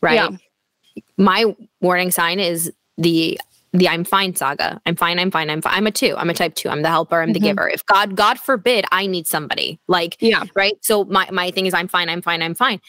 right? 0.00 0.14
Yeah. 0.14 1.02
my 1.16 1.56
warning 1.80 2.10
sign 2.10 2.38
is 2.38 2.72
the 2.96 3.40
the 3.72 3.88
I'm 3.88 4.04
fine 4.04 4.34
saga. 4.34 4.80
I'm 4.86 4.96
fine. 4.96 5.18
I'm 5.18 5.30
fine. 5.30 5.48
I'm 5.50 5.62
fine. 5.62 5.72
I'm 5.74 5.86
a 5.86 5.90
two. 5.90 6.14
I'm 6.16 6.28
a 6.30 6.34
type 6.34 6.54
two. 6.54 6.68
I'm 6.68 6.82
the 6.82 6.88
helper. 6.88 7.20
I'm 7.22 7.32
the 7.32 7.40
Mhm. 7.40 7.44
giver. 7.44 7.68
If 7.68 7.84
God, 7.86 8.16
God 8.16 8.38
forbid, 8.38 8.84
I 8.92 9.06
need 9.06 9.26
somebody 9.26 9.80
like 9.88 10.16
Yeah. 10.20 10.44
right. 10.54 10.74
So 10.82 11.04
my 11.04 11.28
my 11.30 11.50
thing 11.50 11.66
is 11.66 11.72
I'm 11.74 11.88
fine. 11.88 12.08
I'm 12.08 12.20
fine. 12.22 12.42
I'm 12.42 12.54
fine. 12.54 12.80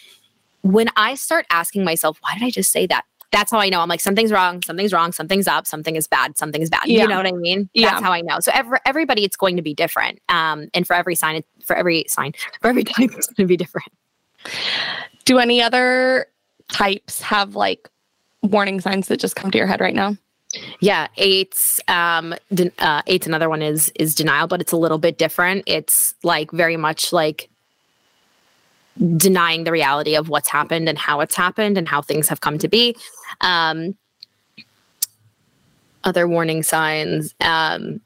When 0.61 0.89
I 0.95 1.15
start 1.15 1.45
asking 1.49 1.83
myself, 1.83 2.17
why 2.21 2.33
did 2.33 2.43
I 2.43 2.49
just 2.49 2.71
say 2.71 2.85
that? 2.87 3.03
That's 3.31 3.49
how 3.51 3.59
I 3.59 3.69
know. 3.69 3.79
I'm 3.81 3.89
like 3.89 4.01
something's 4.01 4.31
wrong. 4.31 4.61
Something's 4.61 4.93
wrong. 4.93 5.11
Something's 5.11 5.47
up. 5.47 5.65
Something 5.65 5.95
is 5.95 6.05
bad. 6.07 6.37
Something 6.37 6.61
is 6.61 6.69
bad. 6.69 6.85
Yeah. 6.85 7.01
You 7.03 7.07
know 7.07 7.17
what 7.17 7.25
I 7.27 7.31
mean? 7.31 7.69
Yeah. 7.73 7.89
That's 7.91 8.03
how 8.03 8.11
I 8.11 8.21
know. 8.21 8.39
So 8.41 8.51
every, 8.53 8.77
everybody, 8.85 9.23
it's 9.25 9.35
going 9.35 9.55
to 9.55 9.61
be 9.63 9.73
different. 9.73 10.19
Um, 10.29 10.67
and 10.73 10.85
for 10.85 10.95
every 10.95 11.15
sign, 11.15 11.41
for 11.65 11.75
every 11.75 12.05
sign, 12.07 12.33
for 12.61 12.67
every 12.67 12.83
type, 12.83 13.09
it's 13.17 13.27
going 13.27 13.35
to 13.37 13.45
be 13.47 13.57
different. 13.57 13.87
Do 15.25 15.39
any 15.39 15.61
other 15.61 16.27
types 16.71 17.21
have 17.21 17.55
like 17.55 17.89
warning 18.43 18.81
signs 18.81 19.07
that 19.07 19.19
just 19.19 19.35
come 19.35 19.49
to 19.51 19.57
your 19.57 19.67
head 19.67 19.79
right 19.81 19.95
now? 19.95 20.15
Yeah, 20.79 21.07
eight's 21.17 21.81
um 21.87 22.35
den- 22.53 22.71
uh 22.79 23.01
eight's 23.07 23.27
another 23.27 23.49
one 23.49 23.61
is 23.61 23.91
is 23.95 24.13
denial, 24.15 24.47
but 24.47 24.61
it's 24.61 24.71
a 24.71 24.77
little 24.77 24.97
bit 24.97 25.17
different. 25.17 25.63
It's 25.65 26.13
like 26.23 26.51
very 26.51 26.77
much 26.77 27.11
like 27.11 27.49
denying 29.17 29.63
the 29.63 29.71
reality 29.71 30.15
of 30.15 30.29
what's 30.29 30.49
happened 30.49 30.87
and 30.87 30.97
how 30.97 31.19
it's 31.21 31.35
happened 31.35 31.77
and 31.77 31.87
how 31.87 32.01
things 32.01 32.27
have 32.29 32.41
come 32.41 32.57
to 32.59 32.67
be. 32.67 32.95
Um 33.41 33.95
other 36.03 36.27
warning 36.27 36.63
signs. 36.63 37.33
Um 37.41 38.01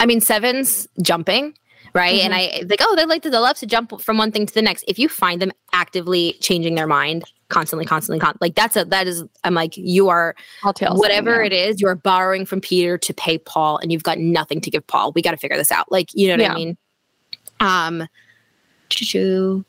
I 0.00 0.06
mean 0.06 0.20
sevens 0.20 0.88
jumping, 1.00 1.54
right? 1.94 2.20
And 2.20 2.34
I 2.34 2.62
like, 2.68 2.80
oh, 2.82 2.96
they 2.96 3.04
like 3.04 3.22
to 3.22 3.30
they 3.30 3.38
love 3.38 3.56
to 3.58 3.66
jump 3.66 4.00
from 4.00 4.18
one 4.18 4.32
thing 4.32 4.46
to 4.46 4.54
the 4.54 4.62
next. 4.62 4.84
If 4.88 4.98
you 4.98 5.08
find 5.08 5.40
them 5.40 5.52
actively 5.72 6.32
changing 6.40 6.74
their 6.74 6.86
mind 6.86 7.24
constantly, 7.48 7.84
constantly, 7.84 8.18
con- 8.18 8.36
like 8.40 8.54
that's 8.54 8.76
a 8.76 8.84
that 8.86 9.06
is 9.06 9.24
I'm 9.44 9.54
like, 9.54 9.76
you 9.76 10.08
are 10.08 10.34
whatever 10.98 11.42
it 11.42 11.52
is, 11.52 11.80
you're 11.80 11.94
borrowing 11.94 12.44
from 12.46 12.60
Peter 12.60 12.98
to 12.98 13.14
pay 13.14 13.38
Paul, 13.38 13.78
and 13.78 13.92
you've 13.92 14.02
got 14.02 14.18
nothing 14.18 14.60
to 14.60 14.70
give 14.70 14.86
Paul. 14.86 15.12
We 15.12 15.22
got 15.22 15.30
to 15.32 15.36
figure 15.36 15.56
this 15.56 15.72
out. 15.72 15.90
Like, 15.90 16.08
you 16.14 16.28
know 16.28 16.34
what 16.34 16.40
Yeah. 16.40 16.52
I 16.52 16.54
mean? 16.54 16.76
Um, 17.60 18.08
choo-choo. 18.90 19.64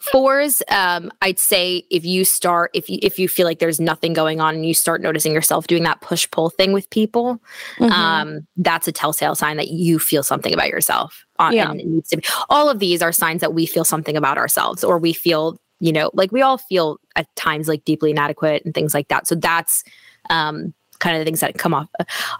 Fours, 0.00 0.62
um, 0.68 1.10
I'd 1.22 1.38
say 1.38 1.84
if 1.90 2.04
you 2.04 2.24
start, 2.24 2.70
if 2.74 2.88
you 2.90 2.98
if 3.02 3.18
you 3.18 3.28
feel 3.28 3.46
like 3.46 3.58
there's 3.58 3.80
nothing 3.80 4.12
going 4.12 4.40
on 4.40 4.54
and 4.54 4.66
you 4.66 4.74
start 4.74 5.00
noticing 5.00 5.32
yourself 5.32 5.66
doing 5.66 5.82
that 5.84 6.00
push 6.00 6.30
pull 6.30 6.50
thing 6.50 6.72
with 6.72 6.88
people, 6.90 7.40
Mhm. 7.78 7.90
um, 7.90 8.46
that's 8.56 8.86
a 8.88 8.92
telltale 8.92 9.34
sign 9.34 9.56
that 9.56 9.68
you 9.68 9.98
feel 9.98 10.22
something 10.22 10.52
about 10.52 10.68
yourself. 10.68 11.24
Uh, 11.38 11.50
Yeah. 11.52 11.70
and 11.70 11.80
it 11.80 11.86
needs 11.86 12.08
to 12.10 12.18
be. 12.18 12.24
All 12.48 12.68
of 12.68 12.78
these 12.78 13.00
are 13.02 13.12
signs 13.12 13.40
that 13.40 13.54
we 13.54 13.66
feel 13.66 13.84
something 13.84 14.16
about 14.16 14.36
ourselves, 14.38 14.84
or 14.84 14.98
we 14.98 15.12
feel, 15.12 15.58
you 15.80 15.92
know, 15.92 16.10
like 16.14 16.30
we 16.32 16.42
all 16.42 16.58
feel 16.58 16.98
at 17.16 17.26
times 17.36 17.66
like 17.68 17.84
deeply 17.84 18.10
inadequate 18.10 18.62
and 18.64 18.74
things 18.74 18.92
like 18.94 19.08
that. 19.08 19.26
So 19.26 19.34
that's 19.34 19.82
um, 20.28 20.74
kind 21.00 21.16
of 21.16 21.20
the 21.20 21.24
things 21.24 21.40
that 21.40 21.58
come 21.58 21.74
off 21.74 21.88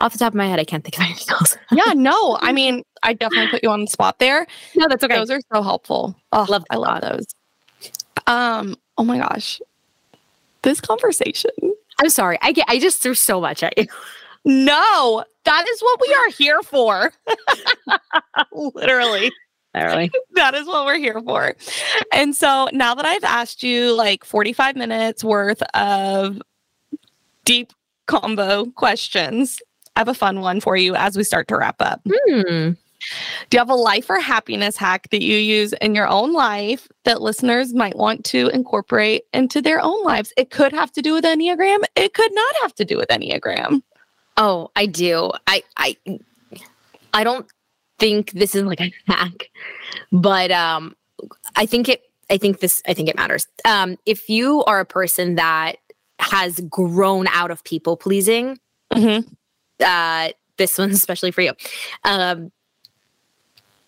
off 0.01 0.12
the 0.12 0.18
top 0.18 0.33
of 0.33 0.37
my 0.37 0.46
head. 0.46 0.61
I 0.61 0.64
can't 0.64 0.85
think 0.85 0.96
of 0.96 1.03
anything 1.03 1.27
else. 1.40 1.57
yeah, 1.73 1.92
no. 1.94 2.38
I 2.40 2.53
mean, 2.53 2.85
I 3.03 3.12
definitely 3.12 3.49
put 3.51 3.62
you 3.62 3.70
on 3.70 3.81
the 3.81 3.87
spot 3.88 4.18
there. 4.20 4.46
no, 4.77 4.87
that's 4.88 5.03
okay. 5.03 5.16
Those 5.16 5.31
are 5.31 5.40
so 5.53 5.62
helpful. 5.62 6.14
Oh, 6.33 6.46
Love 6.49 6.64
I 6.70 6.77
love 6.77 7.01
those. 7.01 7.27
Um, 8.27 8.77
oh 8.96 9.05
my 9.05 9.18
gosh. 9.18 9.61
This 10.62 10.81
conversation. 10.81 11.51
I'm 12.01 12.11
sorry. 12.11 12.38
I 12.42 12.53
get. 12.53 12.66
I 12.68 12.79
just 12.79 13.03
threw 13.03 13.14
so 13.14 13.40
much 13.40 13.62
at 13.62 13.77
you. 13.77 13.87
No, 14.42 15.23
that 15.44 15.68
is 15.68 15.81
what 15.83 16.01
we 16.01 16.14
are 16.14 16.29
here 16.31 16.62
for. 16.62 17.12
Literally. 18.53 19.31
Literally. 19.75 20.11
that 20.35 20.55
is 20.55 20.66
what 20.66 20.87
we're 20.87 20.96
here 20.96 21.20
for. 21.20 21.55
And 22.11 22.35
so 22.35 22.68
now 22.73 22.94
that 22.94 23.05
I've 23.05 23.23
asked 23.23 23.62
you 23.62 23.92
like 23.94 24.25
45 24.25 24.77
minutes 24.77 25.23
worth 25.23 25.61
of 25.75 26.40
deep 27.44 27.75
combo 28.11 28.66
questions, 28.66 29.61
I 29.94 30.01
have 30.01 30.09
a 30.09 30.14
fun 30.14 30.40
one 30.40 30.61
for 30.61 30.77
you 30.77 30.96
as 30.96 31.16
we 31.16 31.23
start 31.23 31.46
to 31.49 31.57
wrap 31.57 31.81
up. 31.81 32.01
Hmm. 32.05 32.73
Do 33.49 33.57
you 33.57 33.59
have 33.59 33.70
a 33.70 33.75
life 33.75 34.11
or 34.11 34.20
happiness 34.20 34.77
hack 34.77 35.09
that 35.11 35.23
you 35.23 35.38
use 35.38 35.73
in 35.75 35.94
your 35.94 36.07
own 36.07 36.35
life 36.35 36.88
that 37.05 37.23
listeners 37.23 37.73
might 37.73 37.96
want 37.96 38.25
to 38.27 38.49
incorporate 38.49 39.23
into 39.33 39.62
their 39.62 39.81
own 39.81 40.03
lives? 40.05 40.33
It 40.37 40.51
could 40.51 40.73
have 40.73 40.92
to 40.92 41.03
do 41.03 41.14
with 41.14 41.25
Enneagram, 41.25 41.83
it 41.96 42.12
could 42.12 42.35
not 42.35 42.55
have 42.62 42.75
to 42.75 42.85
do 42.85 42.99
with 42.99 43.09
Enneagram. 43.09 43.83
Oh, 44.37 44.70
I 44.77 44.87
do. 44.87 45.31
I 45.46 45.62
I 45.77 45.96
I 47.14 47.25
don't 47.25 47.46
think 47.99 48.33
this 48.33 48.55
is 48.55 48.64
like 48.64 48.81
a 48.81 48.92
hack, 49.07 49.51
but 50.12 50.51
um 50.51 50.94
I 51.57 51.64
think 51.64 51.88
it 51.88 52.03
I 52.29 52.38
think 52.38 52.61
this 52.61 52.83
I 52.87 52.92
think 52.92 53.09
it 53.09 53.16
matters. 53.16 53.46
Um 53.64 53.96
if 54.05 54.29
you 54.29 54.62
are 54.64 54.81
a 54.81 54.87
person 54.87 55.37
that 55.37 55.77
has 56.20 56.61
grown 56.68 57.26
out 57.28 57.50
of 57.50 57.64
people 57.64 57.96
pleasing. 57.96 58.59
Mm-hmm. 58.92 59.28
Uh, 59.85 60.30
this 60.56 60.78
one's 60.78 60.94
especially 60.96 61.30
for 61.30 61.40
you. 61.40 61.52
Um, 62.04 62.52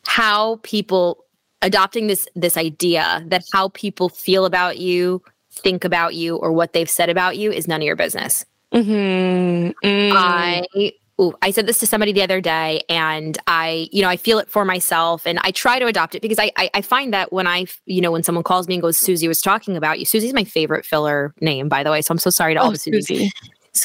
how 0.04 0.58
people 0.62 1.24
adopting 1.60 2.08
this 2.08 2.26
this 2.34 2.56
idea 2.56 3.22
that 3.28 3.44
how 3.52 3.68
people 3.68 4.08
feel 4.08 4.44
about 4.44 4.78
you, 4.78 5.22
think 5.50 5.84
about 5.84 6.14
you, 6.14 6.36
or 6.36 6.52
what 6.52 6.72
they've 6.72 6.90
said 6.90 7.08
about 7.08 7.36
you 7.36 7.52
is 7.52 7.68
none 7.68 7.80
of 7.80 7.86
your 7.86 7.96
business. 7.96 8.44
Mm-hmm. 8.72 9.86
Mm. 9.86 10.12
I 10.14 10.92
ooh, 11.22 11.34
I 11.42 11.50
said 11.50 11.66
this 11.66 11.78
to 11.78 11.86
somebody 11.86 12.12
the 12.12 12.22
other 12.22 12.40
day, 12.40 12.82
and 12.88 13.38
I, 13.46 13.88
you 13.92 14.02
know, 14.02 14.08
I 14.08 14.16
feel 14.16 14.38
it 14.38 14.50
for 14.50 14.64
myself, 14.64 15.26
and 15.26 15.38
I 15.42 15.50
try 15.52 15.78
to 15.78 15.86
adopt 15.86 16.14
it 16.14 16.22
because 16.22 16.38
I, 16.38 16.50
I, 16.56 16.70
I 16.74 16.82
find 16.82 17.12
that 17.14 17.32
when 17.32 17.46
I, 17.46 17.66
you 17.86 18.00
know, 18.00 18.10
when 18.12 18.22
someone 18.22 18.44
calls 18.44 18.68
me 18.68 18.74
and 18.74 18.82
goes, 18.82 18.98
"Susie 18.98 19.28
was 19.28 19.40
talking 19.40 19.76
about 19.76 19.98
you," 19.98 20.04
Susie's 20.04 20.34
my 20.34 20.44
favorite 20.44 20.84
filler 20.84 21.34
name, 21.40 21.68
by 21.68 21.82
the 21.82 21.90
way. 21.90 22.02
So 22.02 22.12
I'm 22.12 22.18
so 22.18 22.30
sorry 22.30 22.54
to 22.54 22.60
all 22.60 22.68
Oh, 22.68 22.72
the 22.72 22.78
Susies. 22.78 23.06
Susie. 23.06 23.32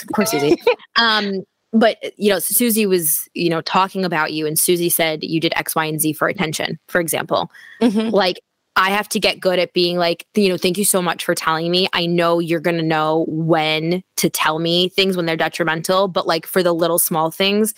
Of 0.04 0.12
course, 0.14 0.32
Susie. 0.32 0.58
um, 1.00 1.44
but 1.74 1.98
you 2.18 2.30
know, 2.32 2.40
Susie 2.40 2.86
was, 2.86 3.28
you 3.34 3.50
know, 3.50 3.62
talking 3.62 4.04
about 4.06 4.34
you, 4.34 4.48
and 4.48 4.58
Susie 4.58 4.90
said 4.90 5.24
you 5.24 5.40
did 5.40 5.54
X, 5.56 5.76
Y, 5.76 5.86
and 5.86 6.02
Z 6.02 6.14
for 6.14 6.28
attention, 6.28 6.80
for 6.88 7.00
example. 7.00 7.52
Mhm. 7.82 8.12
Like, 8.12 8.40
I 8.78 8.92
have 8.92 9.10
to 9.10 9.20
get 9.20 9.40
good 9.40 9.58
at 9.60 9.74
being 9.74 9.98
like, 9.98 10.26
you 10.36 10.50
know, 10.50 10.58
thank 10.58 10.78
you 10.78 10.86
so 10.86 11.02
much 11.02 11.26
for 11.26 11.34
telling 11.34 11.72
me. 11.72 11.88
I 11.94 12.06
know 12.06 12.40
you're 12.40 12.60
gonna 12.60 12.84
know 12.84 13.26
when 13.28 14.04
to 14.18 14.30
tell 14.30 14.60
me 14.60 14.90
things 14.90 15.18
when 15.18 15.26
they're 15.26 15.36
detrimental, 15.36 16.08
but 16.08 16.28
like 16.28 16.46
for 16.46 16.62
the 16.62 16.74
little 16.74 17.00
small 17.00 17.32
things, 17.32 17.74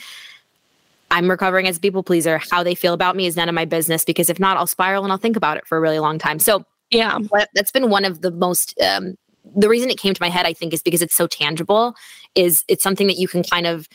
I'm 1.09 1.29
recovering 1.29 1.67
as 1.67 1.77
a 1.77 1.79
people 1.79 2.03
pleaser. 2.03 2.39
How 2.51 2.63
they 2.63 2.75
feel 2.75 2.93
about 2.93 3.15
me 3.15 3.25
is 3.25 3.35
none 3.35 3.49
of 3.49 3.55
my 3.55 3.65
business 3.65 4.03
because 4.03 4.29
if 4.29 4.39
not, 4.39 4.57
I'll 4.57 4.67
spiral 4.67 5.03
and 5.03 5.11
I'll 5.11 5.17
think 5.17 5.37
about 5.37 5.57
it 5.57 5.65
for 5.65 5.77
a 5.77 5.81
really 5.81 5.99
long 5.99 6.19
time. 6.19 6.37
So 6.37 6.65
Yeah. 6.91 7.17
that's 7.55 7.71
been 7.71 7.89
one 7.89 8.03
of 8.05 8.21
the 8.21 8.31
most 8.31 8.79
um, 8.81 9.15
the 9.55 9.69
reason 9.69 9.89
it 9.89 9.97
came 9.97 10.13
to 10.13 10.21
my 10.21 10.29
head 10.29 10.45
i 10.45 10.53
think 10.53 10.73
is 10.73 10.83
because 10.83 11.01
it's 11.01 11.15
so 11.15 11.25
tangible 11.25 11.95
is 12.35 12.63
it's 12.67 12.83
something 12.83 13.07
that 13.07 13.17
you 13.17 13.27
can 13.27 13.41
kind 13.43 13.65
of 13.65 13.87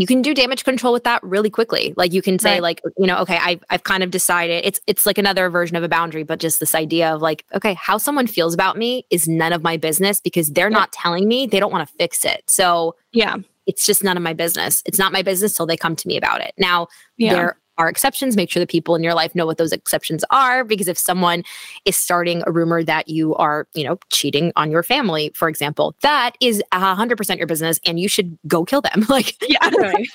you 0.00 0.06
can 0.06 0.22
do 0.22 0.32
damage 0.34 0.64
control 0.64 0.92
with 0.92 1.04
that 1.04 1.22
really 1.22 1.50
quickly 1.50 1.92
like 1.96 2.12
you 2.12 2.22
can 2.22 2.38
say 2.38 2.52
Right. 2.54 2.62
like 2.62 2.80
you 2.98 3.06
know 3.06 3.18
okay 3.18 3.38
I've, 3.40 3.62
I've 3.70 3.84
kind 3.84 4.02
of 4.02 4.10
decided 4.10 4.64
it's 4.64 4.80
it's 4.86 5.04
like 5.04 5.18
another 5.18 5.50
version 5.50 5.76
of 5.76 5.82
a 5.82 5.88
boundary 5.88 6.22
but 6.22 6.38
just 6.40 6.60
this 6.60 6.74
idea 6.74 7.14
of 7.14 7.20
like 7.20 7.44
okay 7.54 7.74
how 7.74 7.98
someone 7.98 8.26
feels 8.26 8.54
about 8.54 8.76
me 8.78 9.04
is 9.10 9.28
none 9.28 9.52
of 9.52 9.62
my 9.62 9.76
business 9.76 10.20
because 10.20 10.48
they're 10.50 10.70
Yeah. 10.70 10.78
not 10.78 10.92
telling 10.92 11.28
me 11.28 11.46
they 11.46 11.60
don't 11.60 11.72
want 11.72 11.86
to 11.88 11.94
fix 11.96 12.24
it 12.24 12.42
so 12.48 12.94
Yeah. 13.12 13.36
it's 13.66 13.84
just 13.84 14.02
none 14.02 14.16
of 14.16 14.22
my 14.22 14.32
business 14.32 14.82
it's 14.86 14.98
not 14.98 15.12
my 15.12 15.22
business 15.22 15.54
till 15.54 15.66
they 15.66 15.76
come 15.76 15.94
to 15.96 16.08
me 16.08 16.16
about 16.16 16.40
it 16.40 16.52
now 16.58 16.88
Yeah. 17.18 17.34
there 17.34 17.56
are 17.78 17.88
exceptions. 17.88 18.36
Make 18.36 18.50
sure 18.50 18.60
the 18.60 18.66
people 18.66 18.94
in 18.94 19.02
your 19.02 19.14
life 19.14 19.34
know 19.34 19.46
what 19.46 19.58
those 19.58 19.72
exceptions 19.72 20.24
are. 20.30 20.64
Because 20.64 20.88
if 20.88 20.98
someone 20.98 21.42
is 21.84 21.96
starting 21.96 22.42
a 22.46 22.52
rumor 22.52 22.82
that 22.84 23.08
you 23.08 23.34
are, 23.36 23.66
you 23.74 23.84
know, 23.84 23.98
cheating 24.10 24.52
on 24.56 24.70
your 24.70 24.82
family, 24.82 25.30
for 25.34 25.48
example, 25.48 25.94
that 26.02 26.32
is 26.40 26.62
hundred 26.72 27.16
percent 27.16 27.38
your 27.38 27.46
business, 27.46 27.80
and 27.86 27.98
you 28.00 28.08
should 28.08 28.38
go 28.46 28.64
kill 28.64 28.80
them. 28.82 29.04
Like, 29.08 29.36
Yeah. 29.48 29.70
right, 29.78 30.08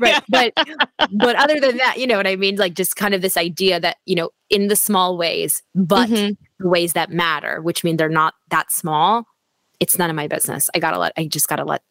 right. 0.00 0.22
But 0.28 0.52
but 1.12 1.36
other 1.36 1.60
than 1.60 1.76
that, 1.78 1.98
you 1.98 2.06
know 2.06 2.16
what 2.16 2.26
I 2.26 2.36
mean? 2.36 2.56
Like, 2.56 2.74
just 2.74 2.96
kind 2.96 3.14
of 3.14 3.22
this 3.22 3.36
idea 3.36 3.78
that 3.80 3.96
you 4.06 4.14
know, 4.14 4.30
in 4.50 4.68
the 4.68 4.76
small 4.76 5.16
ways, 5.18 5.62
but 5.74 6.08
Mhm. 6.08 6.36
the 6.60 6.68
ways 6.68 6.92
that 6.94 7.10
matter, 7.10 7.60
which 7.62 7.84
mean 7.84 7.96
they're 7.96 8.08
not 8.08 8.34
that 8.50 8.70
small. 8.72 9.24
It's 9.80 9.98
none 9.98 10.10
of 10.10 10.16
my 10.16 10.26
business. 10.28 10.68
I 10.74 10.78
gotta 10.78 10.98
let. 10.98 11.12
I 11.16 11.26
just 11.26 11.48
gotta 11.48 11.64
let 11.64 11.82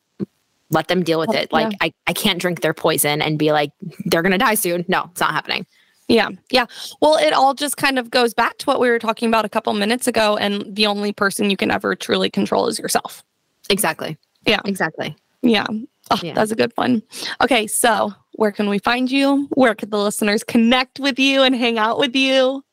let 0.69 0.87
them 0.87 1.03
deal 1.03 1.19
with 1.19 1.33
it. 1.33 1.51
Like 1.51 1.73
I, 1.81 1.93
I 2.07 2.13
can't 2.13 2.39
drink 2.39 2.61
their 2.61 2.73
poison 2.73 3.21
and 3.21 3.37
be 3.39 3.51
like, 3.51 3.71
they're 4.05 4.21
gonna 4.21 4.37
die 4.37 4.55
soon. 4.55 4.85
No, 4.87 5.07
it's 5.11 5.21
not 5.21 5.31
happening. 5.31 5.65
Yeah. 6.07 6.29
Yeah. 6.51 6.65
Well, 7.01 7.17
it 7.17 7.33
all 7.33 7.53
just 7.53 7.75
kind 7.77 7.99
of 7.99 8.09
goes 8.09 8.33
back 8.33 8.57
to 8.59 8.65
what 8.65 8.79
we 8.79 8.89
were 8.89 8.99
talking 8.99 9.27
about 9.27 9.43
a 9.43 9.49
couple 9.49 9.73
minutes 9.73 10.07
ago. 10.07 10.37
And 10.37 10.63
the 10.73 10.85
only 10.87 11.11
person 11.11 11.49
you 11.49 11.57
can 11.57 11.69
ever 11.69 11.95
truly 11.95 12.29
control 12.29 12.67
is 12.67 12.79
yourself. 12.79 13.23
Exactly. 13.69 14.17
Yeah. 14.45 14.61
Exactly. 14.63 15.15
Yeah. 15.41 15.65
Oh, 16.09 16.19
Yeah. 16.23 16.33
That's 16.33 16.51
a 16.51 16.55
good 16.55 16.71
one. 16.75 17.03
Okay. 17.41 17.67
So, 17.67 18.13
where 18.33 18.53
can 18.53 18.69
we 18.69 18.79
find 18.79 19.11
you? 19.11 19.49
Where 19.55 19.75
could 19.75 19.91
the 19.91 19.97
listeners 19.97 20.43
connect 20.45 20.99
with 20.99 21.19
you 21.19 21.41
and 21.43 21.53
hang 21.53 21.77
out 21.77 21.99
with 21.99 22.15
you? 22.15 22.63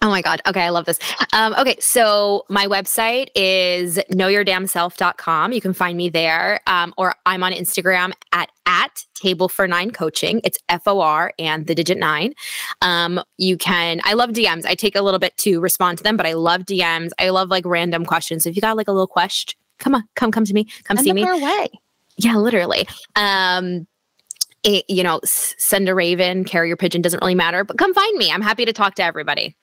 Oh 0.00 0.08
my 0.08 0.22
God. 0.22 0.40
Okay. 0.46 0.62
I 0.62 0.68
love 0.68 0.84
this. 0.84 0.98
Um, 1.32 1.54
okay. 1.58 1.76
So 1.80 2.44
my 2.48 2.66
website 2.66 3.28
is 3.34 3.98
knowyourdamnself.com. 4.12 5.52
You 5.52 5.60
can 5.60 5.72
find 5.72 5.96
me 5.96 6.08
there. 6.08 6.60
Um, 6.66 6.94
or 6.96 7.14
I'm 7.26 7.42
on 7.42 7.52
Instagram 7.52 8.12
at, 8.32 8.50
at 8.66 9.04
table 9.14 9.48
for 9.48 9.66
nine 9.66 9.90
coaching. 9.90 10.40
It's 10.44 10.58
F 10.68 10.86
O 10.86 11.00
R 11.00 11.32
and 11.38 11.66
the 11.66 11.74
digit 11.74 11.98
nine. 11.98 12.34
Um, 12.80 13.20
you 13.38 13.56
can, 13.56 14.00
I 14.04 14.12
love 14.14 14.30
DMs. 14.30 14.64
I 14.66 14.74
take 14.74 14.94
a 14.94 15.02
little 15.02 15.18
bit 15.18 15.36
to 15.38 15.58
respond 15.60 15.98
to 15.98 16.04
them, 16.04 16.16
but 16.16 16.26
I 16.26 16.34
love 16.34 16.62
DMs. 16.62 17.10
I 17.18 17.30
love 17.30 17.48
like 17.48 17.66
random 17.66 18.04
questions. 18.04 18.44
So 18.44 18.50
if 18.50 18.56
you 18.56 18.62
got 18.62 18.76
like 18.76 18.88
a 18.88 18.92
little 18.92 19.08
question, 19.08 19.58
come 19.78 19.94
on, 19.94 20.04
come, 20.14 20.30
come 20.30 20.44
to 20.44 20.54
me, 20.54 20.68
come 20.84 20.96
see 20.98 21.12
me. 21.12 21.24
way. 21.24 21.70
Yeah, 22.18 22.36
literally. 22.36 22.86
Um, 23.16 23.86
it, 24.64 24.84
you 24.88 25.02
know, 25.02 25.20
send 25.24 25.88
a 25.88 25.94
raven, 25.94 26.44
carry 26.44 26.68
your 26.68 26.76
pigeon, 26.76 27.00
doesn't 27.00 27.20
really 27.20 27.34
matter, 27.34 27.64
but 27.64 27.78
come 27.78 27.94
find 27.94 28.16
me. 28.18 28.30
I'm 28.30 28.42
happy 28.42 28.64
to 28.64 28.72
talk 28.72 28.96
to 28.96 29.04
everybody. 29.04 29.56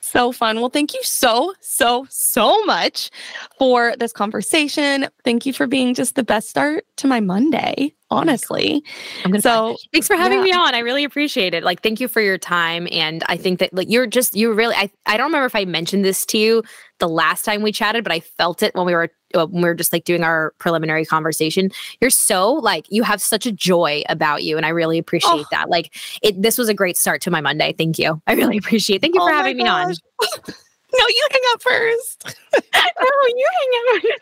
So 0.00 0.32
fun. 0.32 0.60
Well, 0.60 0.70
thank 0.70 0.94
you 0.94 1.00
so, 1.02 1.54
so, 1.60 2.06
so 2.08 2.64
much 2.64 3.10
for 3.58 3.94
this 3.98 4.12
conversation. 4.12 5.06
Thank 5.24 5.46
you 5.46 5.52
for 5.52 5.66
being 5.66 5.94
just 5.94 6.14
the 6.14 6.24
best 6.24 6.48
start 6.48 6.84
to 6.96 7.06
my 7.06 7.20
Monday, 7.20 7.94
honestly. 8.10 8.82
I'm 9.24 9.30
gonna 9.30 9.40
So, 9.42 9.76
thanks 9.92 10.06
for 10.06 10.16
having 10.16 10.38
yeah. 10.38 10.44
me 10.44 10.52
on. 10.52 10.74
I 10.74 10.80
really 10.80 11.04
appreciate 11.04 11.54
it. 11.54 11.62
Like, 11.62 11.82
thank 11.82 12.00
you 12.00 12.08
for 12.08 12.20
your 12.20 12.38
time. 12.38 12.88
And 12.90 13.22
I 13.28 13.36
think 13.36 13.58
that 13.60 13.72
like 13.72 13.88
you're 13.90 14.06
just 14.06 14.34
you 14.36 14.52
really 14.52 14.74
I 14.74 14.90
I 15.06 15.16
don't 15.16 15.26
remember 15.26 15.46
if 15.46 15.54
I 15.54 15.64
mentioned 15.64 16.04
this 16.04 16.24
to 16.26 16.38
you 16.38 16.62
the 16.98 17.08
last 17.08 17.44
time 17.44 17.62
we 17.62 17.72
chatted, 17.72 18.04
but 18.04 18.12
I 18.12 18.20
felt 18.20 18.62
it 18.62 18.74
when 18.74 18.84
we 18.86 18.92
were 18.94 19.10
uh, 19.34 19.46
when 19.46 19.62
we 19.62 19.68
were 19.68 19.74
just 19.74 19.92
like 19.92 20.04
doing 20.04 20.22
our 20.22 20.52
preliminary 20.58 21.04
conversation. 21.06 21.70
You're 22.00 22.10
so 22.10 22.52
like 22.52 22.86
you 22.90 23.02
have 23.04 23.22
such 23.22 23.46
a 23.46 23.52
joy 23.52 24.02
about 24.08 24.42
you, 24.42 24.56
and 24.56 24.66
I 24.66 24.70
really 24.70 24.98
appreciate 24.98 25.30
Oh. 25.32 25.44
that. 25.50 25.70
Like, 25.70 25.94
it 26.22 26.40
this 26.42 26.58
was 26.58 26.68
a 26.68 26.74
great 26.74 26.96
start 26.96 27.22
to 27.22 27.30
my 27.30 27.40
Monday. 27.40 27.72
Thank 27.76 27.98
you. 27.98 28.20
I 28.26 28.34
really 28.34 28.56
appreciate. 28.62 28.96
it. 28.96 29.02
Thank 29.02 29.14
you 29.14 29.20
Oh 29.22 29.26
for 29.28 29.32
having 29.32 29.56
me 29.56 29.66
on. 29.66 29.88
no, 30.22 31.04
you 31.08 31.28
hang 31.30 31.42
up 31.52 31.62
first. 31.62 32.36
Oh, 33.02 33.32
you 33.36 33.48
hang 33.94 34.10
out. 34.10 34.20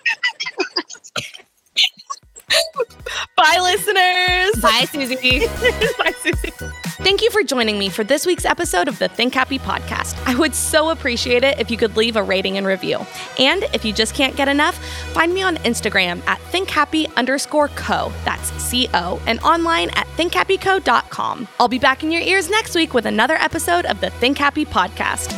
Bye, 3.36 3.58
listeners. 3.60 4.62
Bye, 4.62 4.86
Susie. 4.90 5.40
Bye, 5.98 6.12
Susie. 6.22 6.52
Thank 7.00 7.22
you 7.22 7.30
for 7.30 7.44
joining 7.44 7.78
me 7.78 7.88
for 7.88 8.02
this 8.02 8.26
week's 8.26 8.44
episode 8.44 8.88
of 8.88 8.98
the 8.98 9.08
Think 9.08 9.32
Happy 9.32 9.58
podcast. 9.58 10.20
I 10.26 10.34
would 10.34 10.54
so 10.54 10.90
appreciate 10.90 11.44
it 11.44 11.58
if 11.60 11.70
you 11.70 11.76
could 11.76 11.96
leave 11.96 12.16
a 12.16 12.22
rating 12.22 12.58
and 12.58 12.66
review. 12.66 12.98
And 13.38 13.62
if 13.72 13.84
you 13.84 13.92
just 13.92 14.14
can't 14.14 14.34
get 14.34 14.48
enough, 14.48 14.76
find 15.12 15.32
me 15.32 15.42
on 15.42 15.56
Instagram 15.58 16.26
at 16.26 16.40
thinkhappy 16.50 17.06
underscore 17.16 17.68
co. 17.68 18.12
That's 18.24 18.50
C 18.62 18.88
O. 18.94 19.20
And 19.26 19.38
online 19.40 19.90
at 19.90 20.06
thinkhappyco.com. 20.16 21.46
I'll 21.60 21.68
be 21.68 21.78
back 21.78 22.02
in 22.02 22.10
your 22.10 22.22
ears 22.22 22.50
next 22.50 22.74
week 22.74 22.94
with 22.94 23.06
another 23.06 23.36
episode 23.36 23.86
of 23.86 24.00
the 24.00 24.10
Think 24.10 24.36
Happy 24.36 24.66
podcast. 24.66 25.32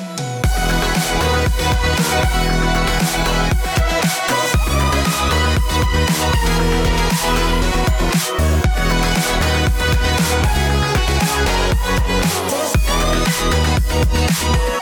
Thank 14.03 14.80